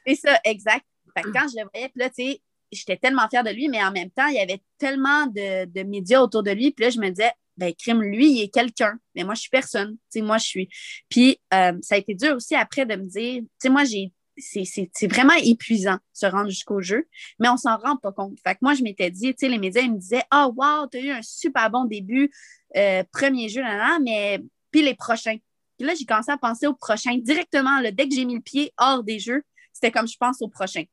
[0.05, 0.85] C'est ça, exact.
[1.15, 2.41] quand je le voyais, là, tu sais,
[2.71, 6.21] j'étais tellement fière de lui, mais en même temps, il y avait tellement de, médias
[6.21, 6.71] autour de lui.
[6.71, 8.97] Puis là, je me disais, ben, crime, lui, il est quelqu'un.
[9.15, 9.93] Mais moi, je suis personne.
[9.93, 10.69] Tu sais, moi, je suis.
[11.09, 14.11] Puis, euh, ça a été dur aussi après de me dire, tu sais, moi, j'ai.
[14.37, 17.07] C'est vraiment épuisant se rendre jusqu'au jeu,
[17.39, 18.37] mais on s'en rend pas compte.
[18.41, 20.87] Fait que moi, je m'étais dit, tu sais, les médias, ils me disaient, oh, wow,
[20.91, 22.31] tu as eu un super bon début,
[22.75, 25.37] euh, premier jeu, là, là, mais puis les prochains.
[25.77, 27.81] Puis là, j'ai commencé à penser au prochain directement.
[27.81, 30.83] dès que j'ai mis le pied hors des jeux, c'était comme je pense au prochain.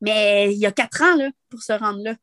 [0.00, 2.16] Mais il y a quatre ans là, pour se rendre là.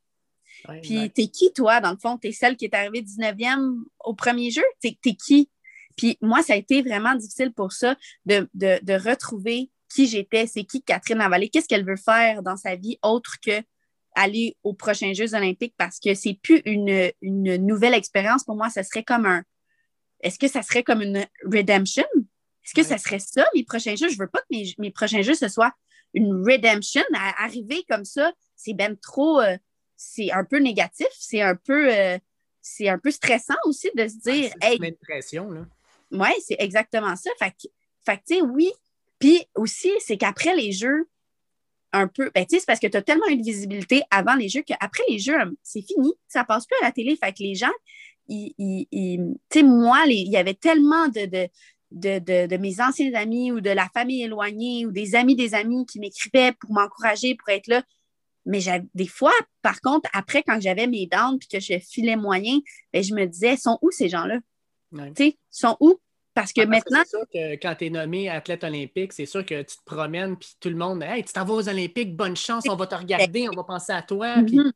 [0.82, 2.18] Puis t'es qui, toi, dans le fond?
[2.18, 4.64] T'es celle qui est arrivée 19e au premier jeu?
[4.82, 5.50] T'es es qui?
[5.96, 7.96] Puis moi, ça a été vraiment difficile pour ça
[8.26, 8.48] de,
[9.10, 13.36] retrouver qui j'étais, c'est qui Catherine Lavallée, qu'est-ce qu'elle veut faire dans sa vie autre
[13.44, 13.62] que
[14.16, 15.76] aller aux prochains Jeux olympiques?
[15.78, 19.44] Parce que c'est plus une, une nouvelle expérience pour moi, ce serait comme un,
[20.22, 22.06] est-ce que ça serait comme une redemption?
[22.64, 24.10] Est-ce que ça serait ça, mes prochains jeux?
[24.10, 25.74] Je veux pas que mes, prochains jeux, ce soit
[26.14, 27.02] une redemption.
[27.16, 29.42] À arriver comme ça, c'est ben trop.
[29.42, 29.58] Euh,
[29.96, 31.08] c'est un peu négatif.
[31.18, 31.94] C'est un peu.
[31.94, 32.18] Euh,
[32.62, 34.52] c'est un peu stressant aussi de se dire.
[34.62, 35.66] c'est une pression, là.
[36.12, 37.30] Oui, c'est exactement ça.
[37.40, 37.68] Fait que,
[38.28, 38.72] tu sais, oui.
[39.20, 41.08] Puis aussi, c'est qu'après les jeux,
[41.92, 42.32] un peu.
[42.34, 44.62] Ben, tu sais, c'est parce que tu as tellement eu de visibilité avant les jeux
[44.62, 46.14] qu'après les jeux, c'est fini.
[46.28, 47.16] Ça passe plus à la télé.
[47.16, 47.72] Fait que les gens,
[48.28, 48.54] tu
[49.52, 51.50] sais, moi, il y avait tellement de,
[51.92, 56.00] de, mes anciens amis ou de la famille éloignée ou des amis des amis qui
[56.00, 57.84] m'écrivaient pour m'encourager, pour être là.
[58.46, 58.60] Mais
[58.96, 62.60] des fois, par contre, après, quand j'avais mes dents puis que je filais moyen,
[62.94, 64.40] ben, je me disais, sont où ces gens-là?
[65.16, 66.00] Tu sais, sont où?
[66.40, 67.02] Parce que maintenant.
[67.04, 70.38] C'est sûr que quand tu es nommé athlète olympique, c'est sûr que tu te promènes
[70.38, 72.96] puis tout le monde, hey, tu t'en vas aux Olympiques, bonne chance, on va te
[72.96, 74.38] regarder, on va penser à toi.
[74.38, 74.72] Mm-hmm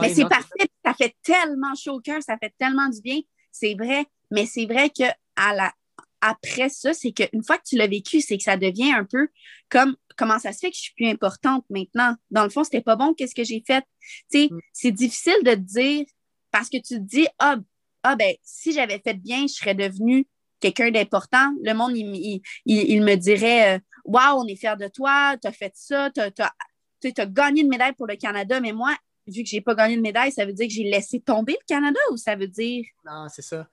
[0.00, 3.20] mais c'est parfait, ça fait tellement chaud au cœur, ça fait tellement du bien.
[3.50, 5.04] C'est vrai, mais c'est vrai que
[5.36, 5.72] à la,
[6.20, 9.28] après ça, c'est qu'une fois que tu l'as vécu, c'est que ça devient un peu
[9.68, 12.14] comme comment ça se fait que je suis plus importante maintenant?
[12.30, 13.82] Dans le fond, c'était pas bon, qu'est-ce que j'ai fait?
[14.30, 14.60] Tu sais, mm.
[14.72, 16.04] c'est difficile de te dire
[16.50, 17.56] parce que tu te dis, ah,
[18.02, 20.26] ah ben, si j'avais fait bien, je serais devenue
[20.60, 21.52] quelqu'un d'important.
[21.62, 25.52] Le monde, il, il, me dirait, waouh, wow, on est fiers de toi, tu as
[25.52, 28.94] fait ça, tu as, gagné une médaille pour le Canada, mais moi,
[29.26, 31.66] vu que j'ai pas gagné de médaille, ça veut dire que j'ai laissé tomber le
[31.66, 32.84] Canada ou ça veut dire?
[33.04, 33.66] Non, c'est ça.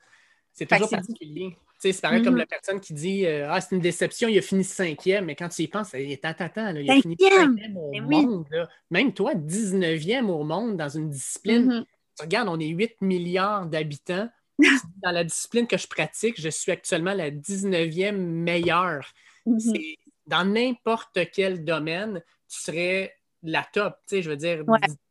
[0.54, 1.56] C'est toujours particulier.
[1.80, 2.38] C'est pareil comme mm-hmm.
[2.40, 5.50] la personne qui dit euh, Ah, c'est une déception, il a fini cinquième, mais quand
[5.50, 8.48] tu y penses, il est attends, il a fini cinquième au monde.
[8.90, 11.70] Même toi, 19e au monde dans une discipline.
[11.70, 11.86] Mm-hmm.
[12.22, 14.28] Regarde, on est 8 milliards d'habitants.
[15.04, 19.08] dans la discipline que je pratique, je suis actuellement la 19e meilleure.
[19.46, 19.98] Mm-hmm.
[20.28, 24.64] Dans n'importe quel domaine, tu serais la top, tu sais, je veux dire,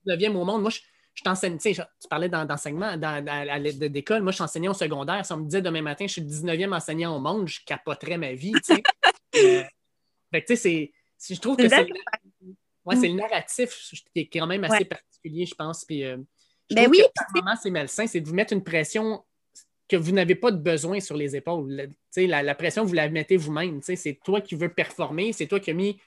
[0.06, 0.62] 19e au monde.
[0.62, 0.80] Moi, je,
[1.14, 4.22] je t'enseigne, tu sais, tu parlais d'enseignement d'école.
[4.22, 5.24] Moi, je t'enseignais au secondaire.
[5.24, 8.18] Si on me disait demain matin, je suis le 19e enseignant au monde, je capoterais
[8.18, 8.82] ma vie, tu sais.
[9.36, 9.64] euh,
[10.32, 11.88] fait tu sais, c'est, je trouve que c'est,
[12.84, 15.84] ouais, c'est le narratif qui est quand même assez particulier, je pense.
[15.84, 16.18] Puis, euh,
[16.68, 17.00] je ben oui,
[17.62, 19.24] c'est malsain, c'est de vous mettre une pression
[19.88, 21.90] que vous n'avez pas de besoin sur les épaules.
[22.16, 23.80] La, la, pression, vous la mettez vous-même.
[23.82, 26.00] C'est toi qui veux performer, c'est toi qui as mis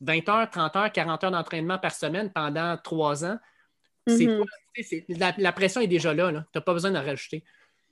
[0.00, 3.38] 20 heures, 30 heures, 40 heures d'entraînement par semaine pendant trois ans,
[4.06, 4.44] mhm.
[5.38, 6.30] la, pression est déjà là.
[6.30, 7.44] Tu n'as pas besoin d'en rajouter.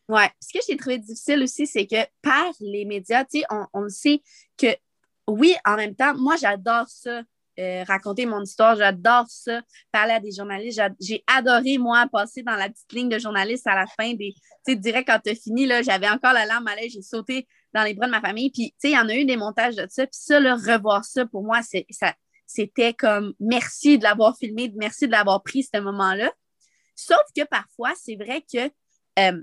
[0.09, 0.23] Oui.
[0.41, 4.21] Ce que j'ai trouvé difficile aussi, c'est que par les médias, on, on sait
[4.59, 4.69] que
[5.29, 7.23] oui, en même temps, moi, j'adore ça.
[7.59, 10.81] Euh, raconter mon histoire, j'adore ça, parler à des journalistes.
[11.01, 14.33] J'ai adoré, moi, passer dans la petite ligne de journaliste à la fin des.
[14.67, 17.47] Tu sais, direct quand tu as fini, j'avais encore la larme à l'œil, j'ai sauté
[17.75, 18.51] dans les bras de ma famille.
[18.51, 20.07] Puis, tu sais, il y en a eu des montages de ça.
[20.07, 21.61] Puis ça, là, revoir ça, pour moi,
[22.47, 26.33] c'était comme merci de l'avoir filmé, merci de l'avoir pris ce moment-là.
[26.95, 28.71] Sauf que parfois, c'est vrai que
[29.19, 29.43] euh,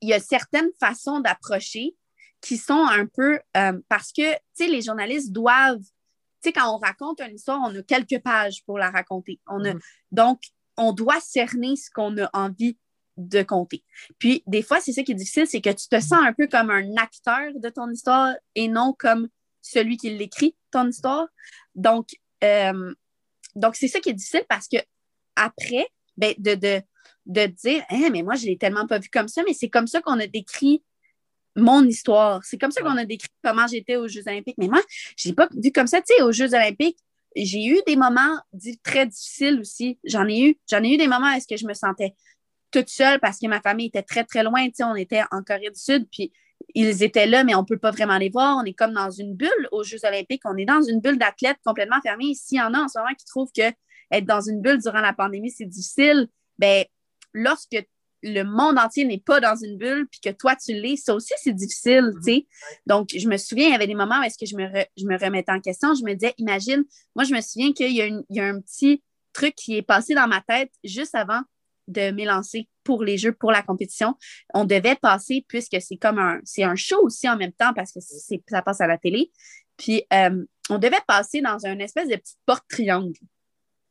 [0.00, 1.96] il y a certaines façons d'approcher
[2.40, 5.82] qui sont un peu euh, parce que, tu sais, les journalistes doivent,
[6.42, 9.40] tu sais, quand on raconte une histoire, on a quelques pages pour la raconter.
[9.46, 9.80] On a, mm-hmm.
[10.12, 10.42] Donc,
[10.76, 12.76] on doit cerner ce qu'on a envie
[13.16, 13.84] de compter.
[14.18, 16.46] Puis, des fois, c'est ça qui est difficile, c'est que tu te sens un peu
[16.46, 19.28] comme un acteur de ton histoire et non comme
[19.60, 21.28] celui qui l'écrit, ton histoire.
[21.74, 22.08] Donc,
[22.42, 22.94] euh,
[23.54, 24.78] donc c'est ça qui est difficile parce que
[25.36, 25.86] après,
[26.16, 26.82] ben, de, de,
[27.26, 29.86] de dire, hein, mais moi, je l'ai tellement pas vu comme ça, mais c'est comme
[29.86, 30.82] ça qu'on a décrit
[31.56, 32.44] mon histoire.
[32.44, 34.56] C'est comme ça qu'on a décrit comment j'étais aux Jeux olympiques.
[34.58, 34.80] Mais moi,
[35.16, 36.00] je l'ai pas vu comme ça.
[36.00, 36.98] Tu sais, aux Jeux olympiques,
[37.36, 38.38] j'ai eu des moments
[38.82, 39.98] très difficiles aussi.
[40.04, 40.58] J'en ai eu.
[40.70, 42.14] J'en ai eu des moments où est-ce que je me sentais
[42.70, 44.64] toute seule parce que ma famille était très, très loin.
[44.66, 46.32] Tu sais, on était en Corée du Sud, puis
[46.74, 48.56] ils étaient là, mais on ne peut pas vraiment les voir.
[48.60, 50.42] On est comme dans une bulle aux Jeux olympiques.
[50.44, 52.34] On est dans une bulle d'athlètes complètement fermée.
[52.34, 53.70] S'il y en a en ce moment qui trouvent que
[54.10, 56.28] être dans une bulle durant la pandémie, c'est difficile,
[56.58, 56.84] ben
[57.32, 57.76] lorsque
[58.22, 61.32] le monde entier n'est pas dans une bulle, puis que toi, tu l'es, ça aussi,
[61.36, 62.46] c'est difficile, tu sais.
[62.86, 65.06] Donc, je me souviens, il y avait des moments où est-ce que je me, je
[65.06, 65.94] me remettais en question.
[65.94, 69.02] Je me disais, imagine, moi, je me souviens qu'il y, y, a un petit
[69.32, 71.40] truc qui est passé dans ma tête juste avant
[71.88, 74.14] de m'élancer pour les jeux, pour la compétition.
[74.54, 77.92] On devait passer, puisque c'est comme un, c'est un show aussi en même temps, parce
[77.92, 79.32] que ça passe à la télé.
[79.76, 83.18] Puis, euh, on devait passer dans une espèce de petite porte triangle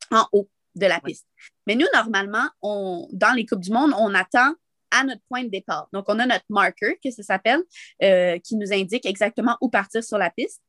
[0.10, 1.28] en haut de la piste.
[1.68, 4.54] Mais nous, normalement, on, dans les Coupes du Monde, on attend
[4.92, 5.88] à notre point de départ.
[5.94, 7.62] Donc, on a notre marker, que ça s'appelle,
[8.04, 10.62] euh, qui nous indique exactement où partir sur la piste.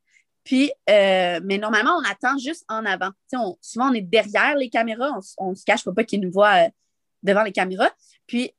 [0.43, 3.11] Puis, euh, mais normalement, on attend juste en avant.
[3.61, 6.69] souvent, on est derrière les caméras, on, ne se cache pas qu'ils nous voient euh,
[7.21, 7.91] devant les caméras.
[8.27, 8.53] Puis,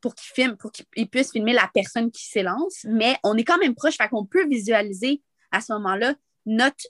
[0.00, 3.58] pour qu'ils filment, pour qu'ils puissent filmer la personne qui s'élance, mais on est quand
[3.58, 6.14] même proche, fait qu'on peut visualiser à ce moment-là
[6.46, 6.86] notre,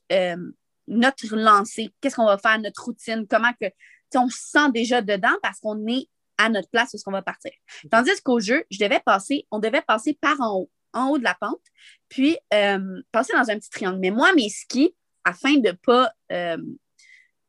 [0.89, 3.67] notre lancée, qu'est-ce qu'on va faire, notre routine, comment que,
[4.15, 6.09] on se sent déjà dedans parce qu'on est
[6.39, 7.51] à notre place où est-ce qu'on va partir.
[7.91, 11.25] Tandis qu'au jeu, je devais passer, on devait passer par en haut, en haut de
[11.25, 11.61] la pente,
[12.09, 13.99] puis euh, passer dans un petit triangle.
[13.99, 16.57] Mais moi, mes skis, afin de ne pas, euh,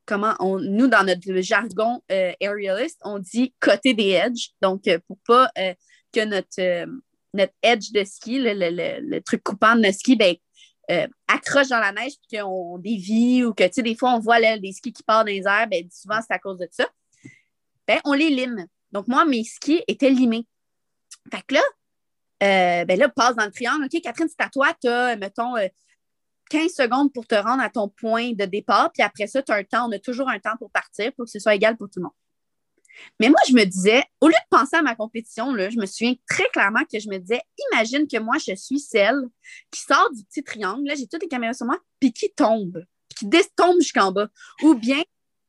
[0.06, 4.50] comment, on, nous, dans notre jargon euh, aerialist, on dit côté des edges.
[4.62, 5.52] Donc, pour pas
[6.12, 6.90] que notre,
[7.34, 8.54] notre edge de ski, le,
[9.02, 10.36] le, truc coupant de notre ski, ben,
[10.90, 14.20] euh, accroche dans la neige puis qu'on dévie ou que, tu sais, des fois, on
[14.20, 16.88] voit des skis qui partent dans les airs, ben, souvent, c'est à cause de ça.
[17.88, 18.66] Ben, on les lime.
[18.92, 20.48] Donc, moi, mes skis étaient limés.
[21.32, 21.62] Fait que là,
[22.42, 23.86] euh, ben là, passe dans le triangle.
[23.86, 24.74] OK, Catherine, c'est à toi.
[24.82, 25.56] Tu as, mettons,
[26.50, 28.92] 15 euh, secondes pour te rendre à ton point de départ.
[28.92, 29.90] Puis après ça, tu as un temps.
[29.90, 32.04] On a toujours un temps pour partir pour que ce soit égal pour tout le
[32.04, 32.14] monde.
[33.20, 36.14] Mais moi, je me disais, au lieu de penser à ma compétition, je me souviens
[36.28, 37.42] très clairement que je me disais,
[37.72, 39.22] imagine que moi, je suis celle
[39.72, 42.84] qui sort du petit triangle, là, j'ai toutes les caméras sur moi, puis qui tombe,
[43.16, 44.30] qui tombe jusqu'en bas.
[44.64, 45.02] Ou bien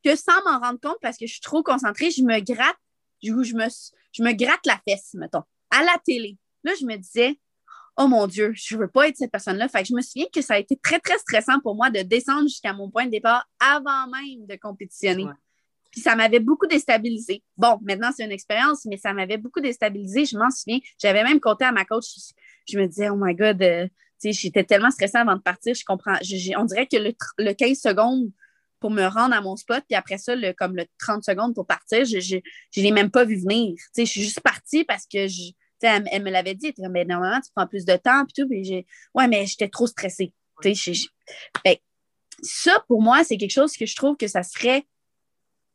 [0.03, 2.77] que sans m'en rendre compte, parce que je suis trop concentrée, je me gratte,
[3.23, 3.67] je me,
[4.11, 6.37] je me gratte la fesse, mettons, à la télé.
[6.63, 7.39] Là, je me disais,
[7.97, 9.67] oh mon Dieu, je ne veux pas être cette personne-là.
[9.67, 12.01] Fait que je me souviens que ça a été très, très stressant pour moi de
[12.01, 15.27] descendre jusqu'à mon point de départ avant même de compétitionner.
[15.91, 17.43] Puis ça m'avait beaucoup déstabilisé.
[17.57, 20.25] Bon, maintenant, c'est une expérience, mais ça m'avait beaucoup déstabilisé.
[20.25, 20.79] Je m'en souviens.
[20.97, 22.05] J'avais même compté à ma coach.
[22.67, 23.87] Je, me disais, oh my God, euh,
[24.23, 25.75] j'étais tellement stressée avant de partir.
[25.75, 26.15] Je comprends.
[26.57, 26.97] on dirait que
[27.37, 28.31] le, 15 secondes
[28.79, 31.67] pour me rendre à mon spot, puis après ça, le, comme le 30 secondes pour
[31.67, 33.75] partir, je ne l'ai même pas vu venir.
[33.95, 35.51] je suis juste partie parce que je,
[35.83, 36.73] elle, elle, me l'avait dit.
[36.89, 38.85] Mais normalement, tu prends plus de temps, puis tout.
[39.13, 40.33] Ouais, mais j'étais trop stressée.
[40.63, 41.75] Ben,
[42.43, 44.85] ça, pour moi, c'est quelque chose que je trouve que ça serait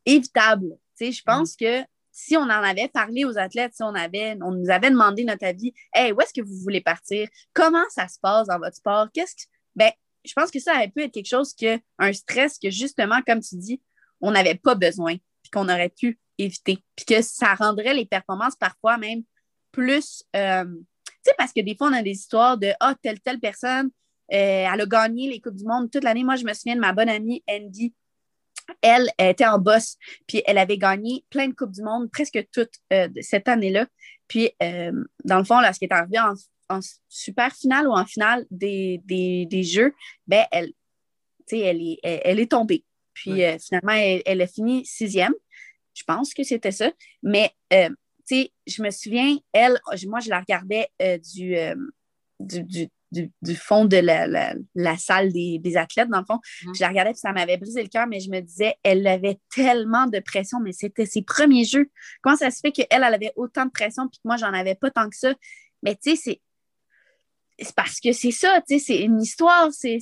[0.07, 0.79] évitable.
[0.99, 1.57] je pense mm.
[1.65, 5.25] que si on en avait parlé aux athlètes, si on, avait, on nous avait demandé
[5.25, 7.29] notre avis, hey, où est-ce que vous voulez partir?
[7.53, 9.09] Comment ça se passe dans votre sport?
[9.13, 9.43] Qu'est-ce que.
[9.75, 9.93] Ben,
[10.25, 13.41] je pense que ça aurait pu être quelque chose que, un stress que justement, comme
[13.41, 13.83] tu dis,
[14.23, 16.79] on n'avait pas besoin, puis qu'on aurait pu éviter.
[16.97, 19.23] Puis que ça rendrait les performances parfois même
[19.71, 20.25] plus.
[20.35, 23.41] Euh, tu sais, parce que des fois, on a des histoires de Ah, telle, telle
[23.41, 23.91] personne,
[24.33, 26.25] euh, elle a gagné les Coupes du Monde toute l'année.
[26.25, 27.95] Moi, je me souviens de ma bonne amie Andy
[28.83, 29.97] elle, était en boss,
[30.27, 33.87] puis elle avait gagné plein de Coupes du Monde, presque toutes euh, cette année-là.
[34.29, 34.93] Puis, euh,
[35.25, 39.95] dans le fond, lorsqu'elle est arrivée en, super finale ou en finale des, Jeux,
[40.27, 40.73] ben, elle,
[41.53, 42.85] elle, est, elle, est tombée.
[43.15, 45.35] Puis, euh, finalement, elle, a fini sixième.
[45.95, 46.91] Je pense que c'était ça.
[47.23, 47.87] Mais, tu
[48.25, 50.89] sais, je me souviens, elle, moi, je la regardais
[51.21, 51.57] du,
[52.41, 52.89] du, du,
[53.55, 56.41] fond de la, salle des, athlètes, dans le fond.
[56.65, 56.75] Mhm.
[56.75, 59.39] Je la regardais, puis ça m'avait brisé le cœur, mais je me disais, elle avait
[59.55, 61.91] tellement de pression, mais c'était ses premiers jeux.
[62.23, 64.75] Comment ça se fait qu'elle, elle avait autant de pression, puis que moi, j'en avais
[64.75, 65.35] pas tant que ça?
[65.83, 66.41] Mais tu sais, c'est.
[67.59, 69.99] C'est parce que c'est ça, tu sais, c'est une histoire, c'est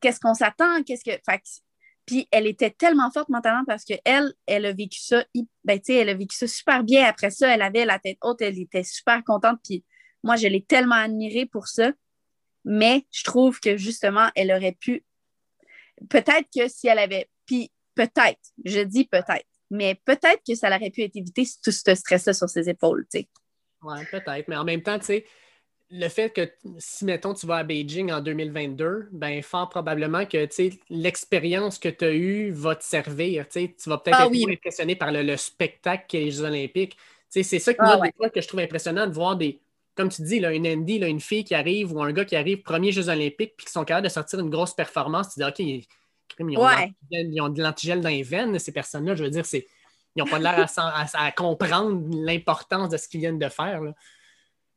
[0.00, 1.20] qu'est-ce qu'on s'attend, qu'est-ce que.
[2.06, 5.26] puis elle était tellement forte mentalement parce qu'elle, elle a vécu ça,
[5.64, 7.04] ben, elle a vécu ça super bien.
[7.04, 9.58] Après ça, elle avait la tête haute, elle était super contente.
[9.62, 9.84] Puis
[10.22, 11.92] moi, je l'ai tellement admirée pour ça.
[12.64, 15.04] Mais je trouve que justement, elle aurait pu.
[16.08, 17.28] Peut-être que si elle avait.
[17.46, 21.94] Puis peut-être, je dis peut-être, mais peut-être que ça aurait pu être évité tout ce
[21.94, 23.28] stress-là sur ses épaules, tu sais.
[23.82, 24.48] Oui, peut-être.
[24.48, 25.26] Mais en même temps, tu sais,
[25.90, 30.48] le fait que si, mettons, tu vas à Beijing en 2022, ben fort probablement que
[30.90, 33.46] l'expérience que tu as eue va te servir.
[33.48, 36.96] Tu vas peut-être ah être impressionné par le, spectacle qu'est les Jeux olympiques.
[37.28, 39.60] C'est ça que, ah que je trouve impressionnant de voir des,
[39.94, 42.62] comme tu dis, là, une Andy, une fille qui arrive ou un gars qui arrive
[42.62, 45.34] premier Jeux olympiques puis qui sont capables de sortir une grosse performance.
[45.34, 49.14] Tu dis, OK, ils, ont, de l'antigel dans les veines, ces personnes-là.
[49.14, 49.62] Je veux dire, ils
[50.16, 53.80] n'ont pas l'air à, comprendre l'importance de ce qu'ils viennent de faire.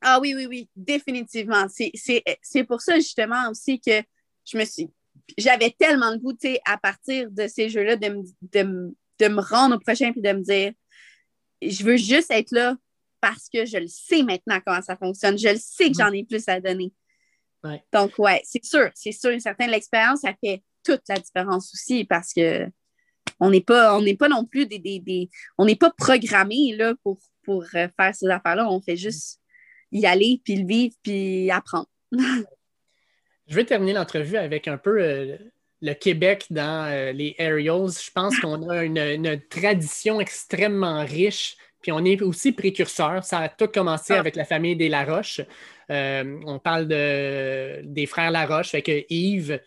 [0.01, 1.65] Ah oui, oui, oui, définitivement.
[1.69, 4.03] C'est pour ça, justement, aussi que
[4.45, 4.89] je me suis.
[5.37, 10.21] J'avais tellement de goût, à partir de ces jeux-là, de, me rendre au prochain puis
[10.21, 10.73] de me dire
[11.59, 12.75] je veux juste être là
[13.21, 15.37] parce que je le sais maintenant comment ça fonctionne.
[15.37, 16.93] Je le sais que j'en ai plus à donner.
[17.91, 22.05] Donc, ouais, c'est sûr, c'est sûr, une certaine l'expérience, ça fait toute la différence aussi
[22.05, 22.65] parce que
[23.39, 27.19] on n'est pas, on pas non plus des, des, on n'est pas programmé là, pour,
[27.43, 28.69] pour euh, faire ces affaires-là.
[28.69, 29.41] On fait juste
[29.91, 31.87] y aller, puis le vivre, puis apprendre.
[33.47, 35.37] Je vais terminer l'entrevue avec un peu euh,
[35.81, 37.89] le Québec dans euh, les aerials.
[37.89, 43.23] Je pense qu'on a une, tradition extrêmement riche, puis on est aussi précurseur.
[43.23, 44.19] Ça a tout commencé ah.
[44.19, 45.41] avec la famille des Laroche.
[45.89, 49.61] Euh, on parle de, des frères Laroche, avec Yves.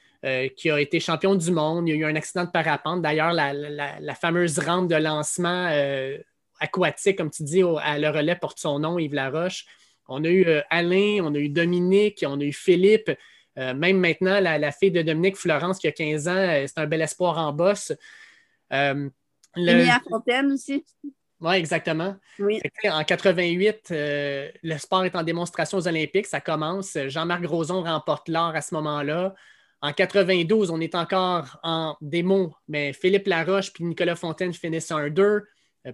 [0.56, 1.88] qui a été champion du monde.
[1.88, 3.00] Il y a eu un accident de parapente.
[3.00, 5.70] D'ailleurs, la, fameuse rampe de lancement
[6.60, 9.64] aquatique, comme tu dis, à le relais porte son nom, Yves Laroche.
[10.08, 13.10] On a eu euh, Alain, on a eu Dominique, on a eu Philippe.
[13.58, 16.86] Euh, même maintenant, la, fille de Dominique, Florence, qui a 15 ans, euh, c'est un
[16.86, 17.92] bel espoir en bosse.
[18.72, 19.08] Euh,
[20.08, 20.84] Fontaine aussi.
[21.40, 22.16] Oui, exactement.
[22.84, 26.26] En 88, le sport est en démonstration aux Olympiques.
[26.26, 26.98] Ça commence.
[27.06, 29.34] Jean-Marc Roson remporte l'or à ce moment-là.
[29.82, 35.08] En 92, on est encore en démo, mais Philippe Laroche puis Nicolas Fontaine finissent un
[35.08, 35.42] 2.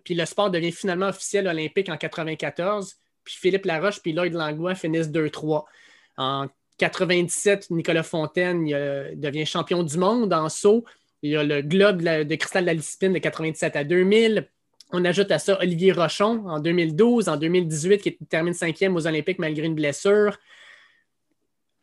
[0.03, 4.75] Puis le sport devient finalement officiel olympique en 94 puis Philippe Laroche puis Lloyd Langlois
[4.75, 5.65] finissent 2-3.
[6.17, 6.47] En
[6.79, 8.65] 97, Nicolas Fontaine
[9.15, 10.85] devient champion du monde en saut.
[11.23, 14.49] Il y a le globe de, cristal de la discipline de 97 à 2000.
[14.93, 19.39] On ajoute à ça Olivier Rochon en 2012, en 2018, qui termine cinquième aux Olympiques
[19.39, 20.39] malgré une blessure.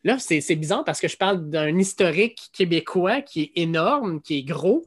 [0.04, 4.42] Là, c'est bizarre parce que je parle d'un historique québécois qui est énorme, qui est
[4.42, 4.84] gros,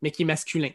[0.00, 0.70] mais qui est masculin.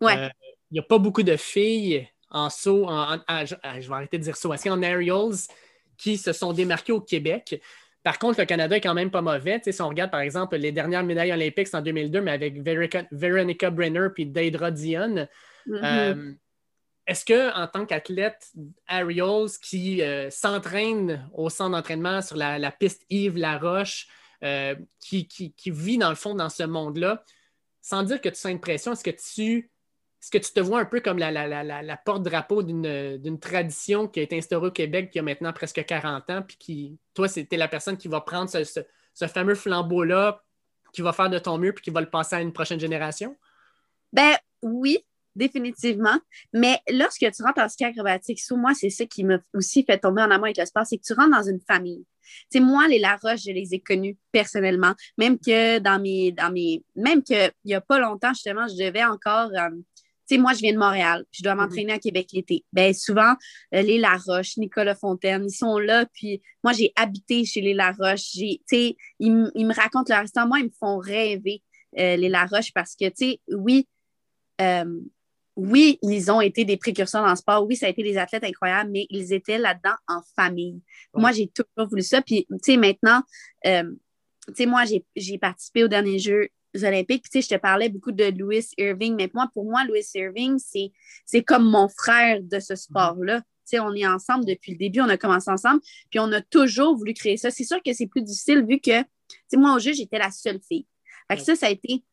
[0.00, 0.16] Ouais.
[0.16, 0.28] Euh,
[0.70, 4.36] il n'y a pas beaucoup de filles en saut, en, je vais arrêter de dire
[4.36, 5.36] saut, en aerials
[5.96, 7.60] qui se sont démarqués au Québec?
[8.02, 9.60] Par contre, le Canada est quand même pas mauvais.
[9.64, 12.60] si on regarde, par exemple, les dernières médailles olympiques, en 2002, mais avec
[13.10, 15.26] Veronica, Brenner puis Deidra Dion.
[15.66, 15.84] Mm-hmm.
[15.84, 16.32] Euh,
[17.06, 18.50] est-ce que, en tant qu'athlète
[18.88, 24.08] aerials qui euh, s'entraîne au centre d'entraînement sur la, piste Yves Laroche,
[24.42, 27.24] euh, qui, qui, vit dans le fond dans ce monde-là,
[27.80, 29.70] sans dire que tu sens une pression, est-ce que tu
[30.20, 34.36] est-ce que tu te vois un peu comme la, porte-drapeau d'une tradition qui a été
[34.36, 37.68] instaurée au Québec il y a maintenant presque 40 ans, puis qui, toi, c'était la
[37.68, 40.42] personne qui va prendre ce, fameux flambeau-là,
[40.92, 43.36] qui va faire de ton mieux, puis qui va le passer à une prochaine génération?
[44.12, 45.04] Ben oui,
[45.36, 46.18] définitivement.
[46.52, 49.98] Mais lorsque tu rentres en ski acrobatique, sous moi, c'est ça qui m'a aussi fait
[49.98, 52.04] tomber en amour avec le sport, c'est que tu rentres dans une famille.
[52.50, 56.50] Tu sais, moi, les Laroche, je les ai connus personnellement, même que dans mes, dans
[56.50, 59.70] mes, même qu'il n'y a pas longtemps, justement, je devais encore euh,
[60.26, 61.62] sais, moi, je viens de Montréal, puis je dois mhm.
[61.62, 62.64] m'entraîner à Québec l'été.
[62.72, 63.34] Bien, souvent,
[63.74, 68.32] euh, les Laroche, Nicolas Fontaine, ils sont là, puis moi, j'ai habité chez les Laroche.
[68.32, 70.46] Tu sais, ils, me racontent leur histoire.
[70.46, 71.62] Moi, ils me font rêver,
[71.98, 73.88] euh, les Laroche, parce que, tu sais, oui,
[74.60, 75.00] euh,
[75.56, 77.66] oui, ils ont été des précurseurs dans le sport.
[77.66, 80.82] Oui, ça a été des athlètes incroyables, mais ils étaient là-dedans en famille.
[81.14, 82.20] Moi, j'ai toujours voulu ça.
[82.20, 83.22] Puis, tu sais, maintenant,
[83.64, 83.72] tu
[84.54, 84.84] sais, moi,
[85.16, 86.48] j'ai participé au dernier jeu
[86.82, 87.24] Olympiques.
[87.24, 90.58] tu sais, je te parlais beaucoup de Louis Irving, mais moi, pour moi, Louis Irving,
[90.58, 93.40] c'est comme mon frère de ce sport-là.
[93.40, 95.80] Tu sais, on est ensemble depuis le début, on a commencé ensemble,
[96.10, 97.50] puis on a toujours voulu créer ça.
[97.50, 99.06] C'est sûr que c'est plus difficile vu que, tu
[99.48, 100.86] sais, moi, au jeu, j'étais la seule fille.
[101.28, 102.04] Fait que ça, ça a été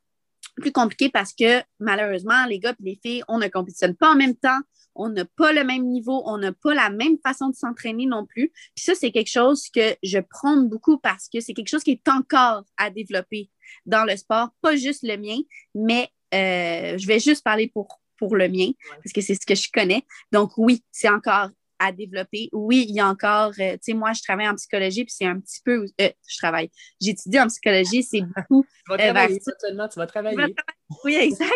[0.56, 4.16] plus compliqué parce que malheureusement, les gars et les filles, on ne compétitionne pas en
[4.16, 4.60] même temps,
[4.96, 8.26] on n'a pas le même niveau, on n'a pas la même façon de s'entraîner non
[8.26, 8.52] plus.
[8.76, 11.92] Puis ça, c'est quelque chose que je prône beaucoup parce que c'est quelque chose qui
[11.92, 13.50] est encore à développer
[13.86, 15.40] dans le sport, pas juste le mien,
[15.74, 18.72] mais euh, je vais juste parler pour, pour le mien
[19.04, 20.06] parce que c'est ce que je connais.
[20.32, 21.50] Donc oui, c'est encore
[21.84, 22.50] à développer.
[22.52, 25.26] Oui, il y a encore, euh, tu sais, moi, je travaille en psychologie, puis c'est
[25.26, 26.70] un petit peu, euh, je travaille,
[27.02, 28.64] j'étudie en psychologie, c'est beaucoup.
[28.64, 30.56] tu vas travailler, seulement, tu vas travailler.
[31.04, 31.52] Oui, exact.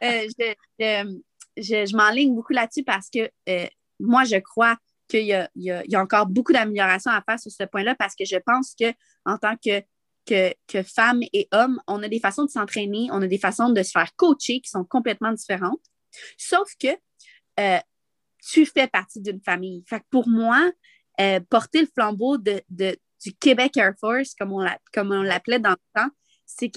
[0.00, 0.54] je,
[1.56, 3.30] je, je m'enligne beaucoup là-dessus parce que
[4.00, 4.76] moi, je crois
[5.08, 8.24] qu'il y, y, y a, encore beaucoup d'amélioration à faire sur ce point-là parce que
[8.24, 9.82] je pense qu'en tant que
[10.26, 13.82] que, femmes et hommes, on a des façons de s'entraîner, on a des façons de
[13.82, 15.82] se faire coacher qui sont complètement différentes.
[16.36, 16.88] Sauf que
[17.60, 17.78] euh,
[18.46, 19.84] tu fais partie d'une famille.
[20.10, 20.70] Pour moi,
[21.48, 26.10] porter le flambeau de, du Québec Air Force, comme on l'appelait dans le temps,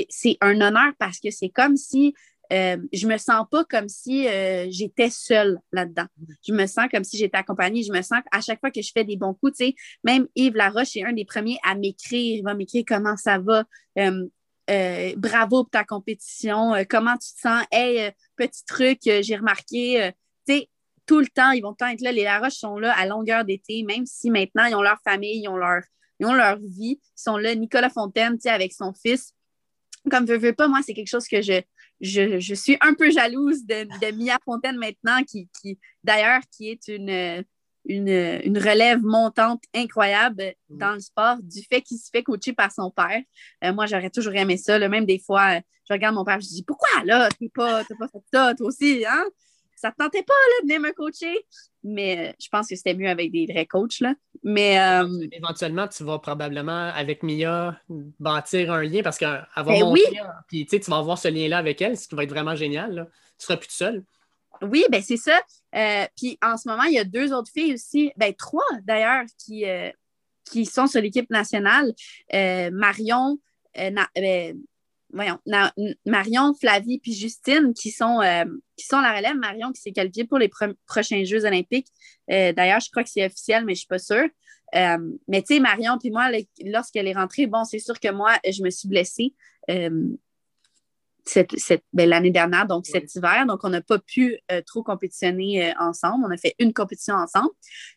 [0.09, 2.13] c'est un honneur parce que c'est comme si
[2.53, 6.05] euh, je me sens pas comme si euh, j'étais seule là-dedans.
[6.47, 7.83] Je me sens comme si j'étais accompagnée.
[7.83, 10.27] Je me sens à chaque fois que je fais des bons coups, tu sais, même
[10.35, 12.37] Yves Laroche est un des premiers à m'écrire.
[12.39, 13.63] Il va m'écrire comment ça va?
[13.97, 16.73] Euh, bravo pour ta compétition.
[16.89, 17.63] comment tu te sens?
[17.71, 20.11] Hey, petit truc, j'ai remarqué.
[20.47, 20.69] tu sais,
[21.05, 22.11] tout le temps, ils vont être là.
[22.11, 25.47] Les Laroche sont là à longueur d'été, même si maintenant ils ont leur famille, ils
[25.47, 25.81] ont leur,
[26.19, 26.99] ils ont leur vie.
[27.01, 27.55] Ils sont là.
[27.55, 29.33] Nicolas Fontaine, tu sais, avec son fils.
[30.09, 31.61] Comme veux, veux pas, moi, c'est quelque chose que je,
[31.99, 35.49] je, suis un peu jalouse de, Mia Fontaine maintenant, qui,
[36.03, 37.43] d'ailleurs, qui est une,
[37.85, 40.77] une, relève montante incroyable mm.
[40.77, 43.21] dans le sport du fait qu'il se fait coacher par son père.
[43.63, 44.77] Euh, moi, j'aurais toujours aimé ça.
[44.87, 48.23] Même des fois, je regarde mon père, je dis Pourquoi là, tu pas, pas fait
[48.31, 49.25] ça, toi aussi, hein?
[49.75, 51.45] Ça te tentait pas là, de venir me coacher?
[51.83, 53.99] Mais euh, je pense que c'était mieux avec des vrais coachs.
[53.99, 54.15] Là.
[54.43, 57.79] Mais, euh, Éventuellement, tu vas probablement, avec Mia,
[58.19, 60.01] bâtir un lien parce qu'elle va ben monter,
[60.47, 62.93] puis tu vas avoir ce lien-là avec elle, ce qui va être vraiment génial.
[62.93, 63.05] Là.
[63.37, 64.03] Tu seras plus tout seul.
[64.61, 65.39] Oui, ben c'est ça.
[65.75, 69.25] Euh, puis en ce moment, il y a deux autres filles aussi, ben trois d'ailleurs,
[69.37, 69.65] qui,
[70.45, 71.93] qui sont sur l'équipe nationale.
[72.71, 73.37] Marion,
[73.75, 74.07] ben,
[75.13, 75.39] voyons,
[76.05, 78.45] Marion, Flavie puis Justine qui sont, euh,
[78.77, 79.35] qui sont la relève.
[79.35, 80.49] Marion qui s'est qualifiée pour les
[80.87, 81.87] prochains Jeux olympiques.
[82.31, 84.27] Euh, d'ailleurs, je crois que c'est officiel, mais je ne suis pas sûre.
[84.75, 84.97] Euh,
[85.27, 86.29] mais tu sais, Marion puis moi,
[86.65, 89.33] lorsqu'elle est rentrée, bon, c'est sûr que moi, je me suis blessée
[91.27, 93.45] cette, ben, l'année dernière, donc cet hiver.
[93.47, 94.37] Donc, on n'a pas pu
[94.67, 96.23] trop compétitionner ensemble.
[96.27, 97.49] On a fait une compétition ensemble.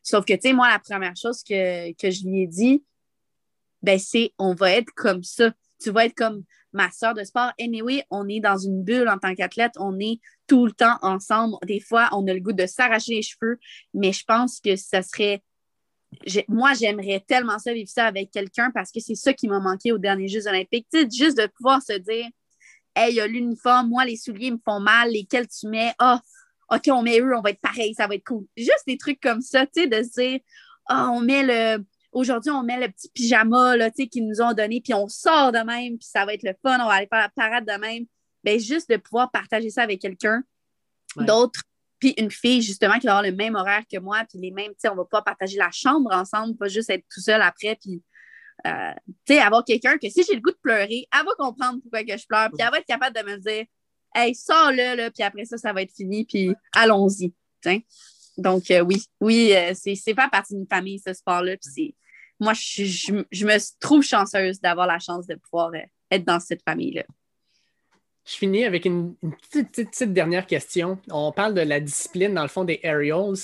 [0.02, 2.82] Sauf que, tu sais, moi, la première chose que, que je lui ai dit,
[3.82, 5.52] ben, c'est on va être comme ça.
[5.80, 6.44] Tu vas être comme
[6.78, 7.52] ma soeur de sport.
[7.60, 11.56] Anyway, on est dans une bulle en tant qu'athlète, on est tout le temps ensemble.
[11.66, 13.58] Des fois, on a le goût de s'arracher les cheveux,
[13.92, 15.42] mais je pense que ça serait.
[16.46, 19.92] Moi, j'aimerais tellement ça vivre ça avec quelqu'un parce que c'est ça qui m'a manqué
[19.92, 20.86] aux derniers Jeux olympiques.
[20.90, 22.26] Tu sais, juste de pouvoir se dire
[22.94, 25.92] Hey, il y a l'uniforme, moi, les souliers me font mal, lesquels tu mets?
[25.98, 26.20] Ah,
[26.70, 28.46] OK, on met eux, on va être pareil, ça va être cool.
[28.56, 30.40] Juste des trucs comme ça, tu sais, de se dire
[30.86, 31.84] Ah, on met le
[32.18, 35.58] Aujourd'hui, on met le petit pyjama là, qu'ils nous ont donné, puis on sort de
[35.58, 38.06] même, puis ça va être le fun, on va aller faire la parade de même.
[38.42, 40.42] Bien, juste de pouvoir partager ça avec quelqu'un
[41.14, 41.60] d'autre,
[42.00, 44.72] puis une fille, justement, qui va avoir le même horaire que moi, puis les mêmes,
[44.72, 47.78] tu sais, on va pas partager la chambre ensemble, pas juste être tout seul après,
[47.80, 48.02] puis,
[48.66, 48.92] euh,
[49.24, 52.02] tu sais, avoir quelqu'un que si j'ai le goût de pleurer, elle va comprendre pourquoi
[52.02, 53.64] que je pleure, puis elle va être capable de me dire,
[54.16, 57.32] hey, sors-le, là, puis après ça, ça va être fini, puis allons-y,
[58.38, 61.56] donc, euh, oui, oui, euh, c'est pas partie d'une famille, ce sport-là.
[61.56, 61.94] Puis
[62.40, 63.12] moi, je,
[63.44, 65.80] me trouve chanceuse d'avoir la chance de pouvoir euh,
[66.10, 67.04] être dans cette famille-là.
[68.24, 69.14] Je finis avec une,
[69.50, 70.98] petite, dernière question.
[71.10, 73.36] On parle de la discipline, dans le fond, des aerials.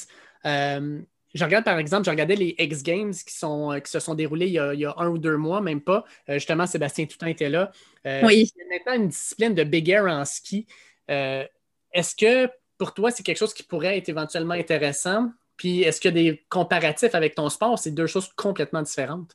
[0.45, 4.47] je regarde, par exemple, je regardais les X Games qui, sont, qui se sont déroulés
[4.47, 6.05] il y, a, un ou deux mois, même pas.
[6.29, 7.73] justement, Sébastien Toutain était là.
[8.05, 8.51] oui.
[8.55, 10.67] Il y a maintenant une discipline de big air en ski.
[11.09, 15.31] Est-ce que pour toi, c'est quelque chose qui pourrait être éventuellement intéressant?
[15.57, 17.79] Puis est-ce qu'il y a des comparatifs avec ton sport?
[17.79, 19.35] C'est deux choses complètement différentes.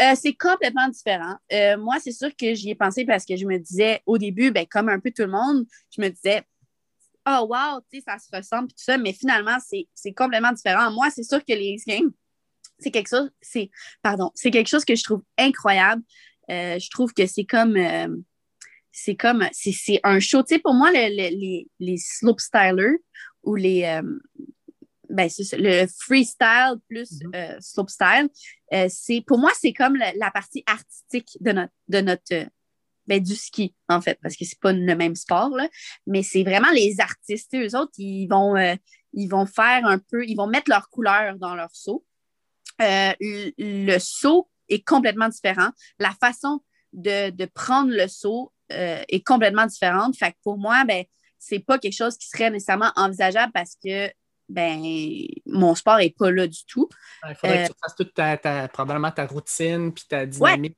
[0.00, 1.36] Euh, c'est complètement différent.
[1.52, 4.50] Euh, moi, c'est sûr que j'y ai pensé parce que je me disais au début,
[4.50, 5.66] ben, comme un peu tout le monde,
[5.96, 6.42] je me disais,
[7.28, 10.90] oh wow, ça se ressemble tout ça, mais finalement, c'est complètement différent.
[10.90, 12.10] Moi, c'est sûr que les X-Games,
[12.78, 13.70] c'est quelque chose, c'est,
[14.02, 16.02] pardon, c'est quelque chose que je trouve incroyable.
[16.50, 17.78] Euh, je trouve que c'est comme,
[18.90, 20.42] c'est comme, c'est un show.
[20.42, 22.98] Tu sais, pour moi, les, les slopestylers
[23.44, 24.02] ou les,
[25.14, 28.28] ben, le freestyle plus euh, slopestyle,
[28.72, 32.48] euh, c'est, pour moi, c'est comme la, partie artistique de notre, de notre
[33.06, 35.68] ben, du ski, en fait, parce que c'est pas le même sport, là,
[36.06, 37.54] mais c'est vraiment les artistes.
[37.54, 38.54] Eux autres, ils vont,
[39.12, 42.04] ils vont faire un peu, ils vont mettre leur couleur dans leur saut.
[42.78, 45.70] le, le saut est complètement différent.
[45.98, 46.60] La façon
[46.92, 50.16] de, de prendre le saut euh, est complètement différente.
[50.16, 51.04] Fait que pour moi, ben,
[51.38, 54.10] c'est pas quelque chose qui serait nécessairement envisageable parce que
[54.48, 54.82] ben,
[55.46, 56.88] mon sport n'est pas là du tout.
[57.28, 60.76] Il faudrait que tu fasses toute ta, probablement ta routine puis ta dynamique.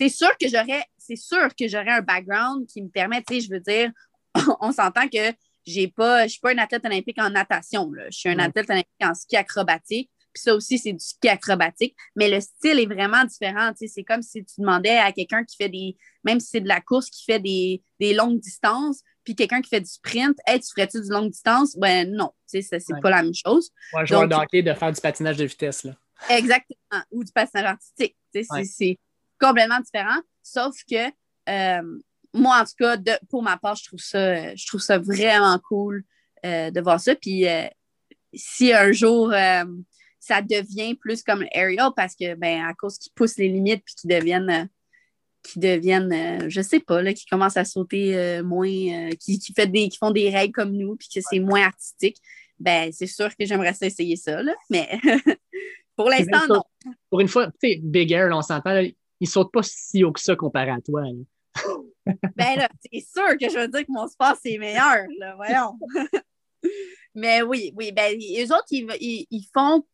[0.00, 3.40] c'est sûr que j'aurais c'est sûr que j'aurais un background qui me permet, tu sais,
[3.40, 3.90] je veux dire,
[4.60, 5.32] on s'entend que
[5.66, 7.90] j'ai pas, je suis pas un athlète olympique en natation.
[8.10, 10.10] Je suis un athlète olympique en ski acrobatique.
[10.32, 11.96] Puis ça aussi, c'est du ski acrobatique.
[12.16, 13.72] Mais le style est vraiment différent.
[13.76, 16.80] C'est comme si tu demandais à quelqu'un qui fait des, même si c'est de la
[16.80, 21.00] course, qui fait des, longues distances, puis quelqu'un qui fait du sprint, hey, tu ferais-tu
[21.00, 21.76] du longue distance?
[21.76, 23.00] Ben non, c'est ouais.
[23.00, 23.70] pas la même chose.
[23.92, 25.84] Ouais, joueur de hockey de faire du patinage de vitesse.
[25.84, 25.94] Là.
[26.28, 27.02] Exactement.
[27.10, 28.16] Ou du patinage artistique.
[28.64, 28.98] C'est
[29.38, 30.20] complètement différent.
[30.42, 31.08] Sauf que
[31.48, 31.98] euh,
[32.32, 35.58] moi, en tout cas, de, pour ma part, je trouve ça, je trouve ça vraiment
[35.58, 36.04] cool
[36.44, 37.14] euh, de voir ça.
[37.14, 37.66] Puis euh,
[38.32, 39.32] si un jour
[40.20, 43.94] ça devient plus comme aerial parce que, ben, à cause qu'ils poussent les limites puis
[43.94, 44.68] qu'ils deviennent,
[45.42, 49.52] qui deviennent, euh, je sais pas, là, qui commencent à sauter euh, moins, qui, qui,
[49.54, 52.18] fait des, qui font des règles comme nous puis que c'est moins artistique,
[52.58, 54.88] ben, c'est sûr que j'aimerais ça essayer ça, là, mais
[55.96, 56.62] pour l'instant, non.
[57.08, 58.82] Pour une fois, tu sais, Big Air, on s'entend,
[59.20, 61.02] il saute pas si haut que ça comparé à toi.
[62.36, 65.78] ben là, c'est sûr que je veux dire que mon sport, c'est meilleur, là, voyons.
[67.14, 69.84] Mais oui, oui, ben, eux autres, ils, ils, font.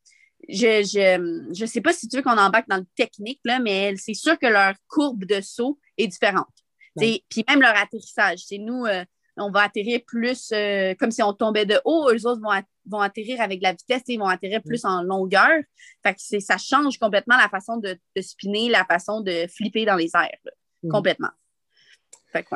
[0.49, 3.95] Je ne je, sais pas si tu veux qu'on embarque dans le technique, là, mais
[3.97, 6.47] c'est sûr que leur courbe de saut est différente.
[6.97, 8.41] Puis même leur atterrissage.
[8.47, 9.05] C'est nous, euh,
[9.37, 12.11] on va atterrir plus euh, comme si on tombait de haut.
[12.11, 15.61] Eux autres vont, vont atterrir avec la vitesse, ils vont atterrir plus en longueur.
[16.03, 19.97] Fait que ça change complètement la façon de, de, spinner, la façon de flipper dans
[19.97, 20.53] les airs.
[20.83, 20.91] Mm.
[20.91, 21.31] Complètement.
[22.33, 22.55] Fait que,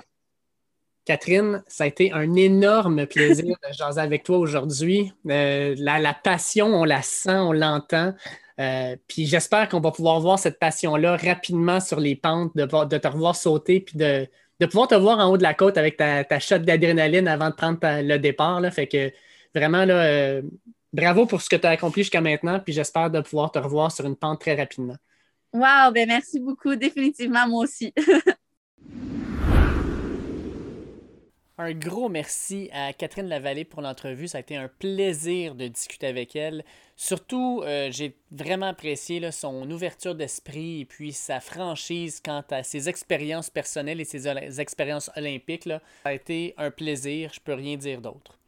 [1.05, 5.13] Catherine, ça a été un énorme plaisir de jaser avec toi aujourd'hui.
[5.29, 8.15] Euh, la, passion, on la sent, on l'entend.
[8.59, 13.09] Euh, puis j'espère qu'on va pouvoir voir cette passion-là rapidement sur les pentes, de, te
[13.09, 14.29] revoir sauter, puis de,
[14.67, 17.79] pouvoir te voir en haut de la côte avec ta, ta d'adrénaline avant de prendre
[17.83, 18.63] le départ.
[18.73, 19.11] Fait que
[19.55, 20.43] vraiment, euh,
[20.93, 23.91] bravo pour ce que tu as accompli jusqu'à maintenant, puis j'espère de pouvoir te revoir
[23.91, 24.97] sur une pente très rapidement.
[25.53, 27.93] Wow, ben merci beaucoup, définitivement, moi aussi.
[31.63, 34.29] Un gros merci à Catherine Lavallée pour l'entrevue.
[34.29, 36.65] Ça a été un plaisir de discuter avec elle.
[36.97, 42.89] Surtout, euh, j'ai vraiment apprécié son ouverture d'esprit et puis sa franchise quant à ses
[42.89, 45.65] expériences personnelles et ses expériences olympiques.
[45.65, 48.39] Ça a été un plaisir, je peux rien dire d'autre.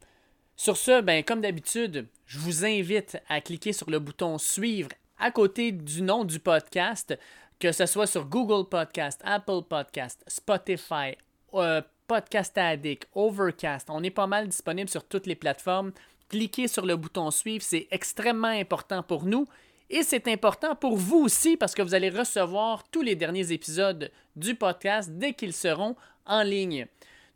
[0.55, 4.89] Sur ce, ben, comme d'habitude, je vous invite à cliquer sur le bouton Suivre
[5.19, 7.15] à côté du nom du podcast,
[7.59, 11.15] que ce soit sur Google Podcast, Apple Podcast, Spotify,
[11.53, 13.89] euh, Podcast Addict, Overcast.
[13.89, 15.91] On est pas mal disponible sur toutes les plateformes.
[16.29, 19.47] Cliquez sur le bouton suivre, c'est extrêmement important pour nous
[19.89, 24.09] et c'est important pour vous aussi parce que vous allez recevoir tous les derniers épisodes
[24.35, 25.95] du podcast dès qu'ils seront
[26.25, 26.87] en ligne.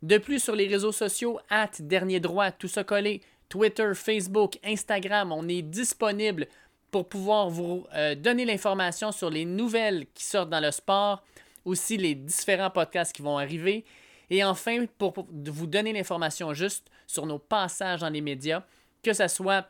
[0.02, 5.32] De plus, sur les réseaux sociaux, at Dernier Droit, tout ça collé, Twitter, Facebook, Instagram,
[5.32, 6.46] on est disponible
[6.90, 11.22] pour pouvoir vous euh, donner l'information sur les nouvelles qui sortent dans le sport,
[11.64, 13.84] aussi les différents podcasts qui vont arriver
[14.30, 18.62] et enfin, pour, vous donner l'information juste sur nos passages dans les médias,
[19.02, 19.66] que ce soit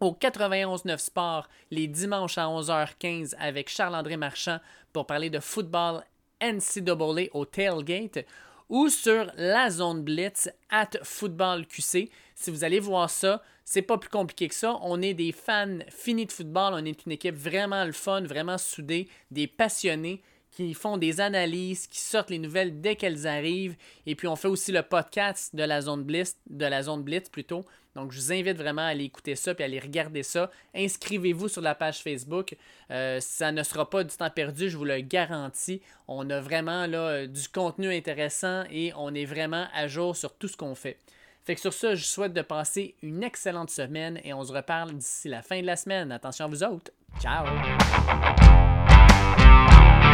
[0.00, 4.58] au 91.9 Sport les dimanches à 11h15 avec Charles-André Marchand
[4.92, 6.02] pour parler de football
[6.42, 8.26] NCAA au tailgate
[8.68, 12.10] ou sur la zone blitz at football QC.
[12.34, 14.78] Si vous allez voir ça, c'est pas plus compliqué que ça.
[14.82, 18.58] On est des fans finis de football, on est une équipe vraiment le fun, vraiment
[18.58, 23.76] soudée, des passionnés qui font des analyses, qui sortent les nouvelles dès qu'elles arrivent.
[24.06, 27.28] Et puis on fait aussi le podcast de la zone Blitz, de la zone Blitz
[27.28, 27.64] plutôt.
[27.94, 30.50] Donc je vous invite vraiment à aller écouter ça et à aller regarder ça.
[30.74, 32.56] Inscrivez-vous sur la page Facebook.
[32.90, 35.82] Euh, ça ne sera pas du temps perdu, je vous le garantis.
[36.08, 40.48] On a vraiment là, du contenu intéressant et on est vraiment à jour sur tout
[40.48, 40.98] ce qu'on fait.
[41.44, 44.92] Fait que sur ça, je souhaite de passer une excellente semaine et on se reparle
[44.92, 46.12] d'ici la fin de la semaine.
[46.12, 46.92] Attention à vous autres.
[47.20, 47.46] Ciao!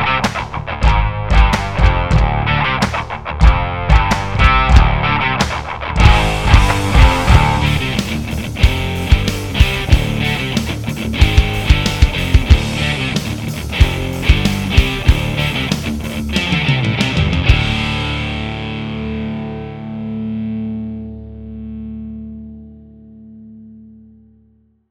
[0.09, 0.88] Thank you.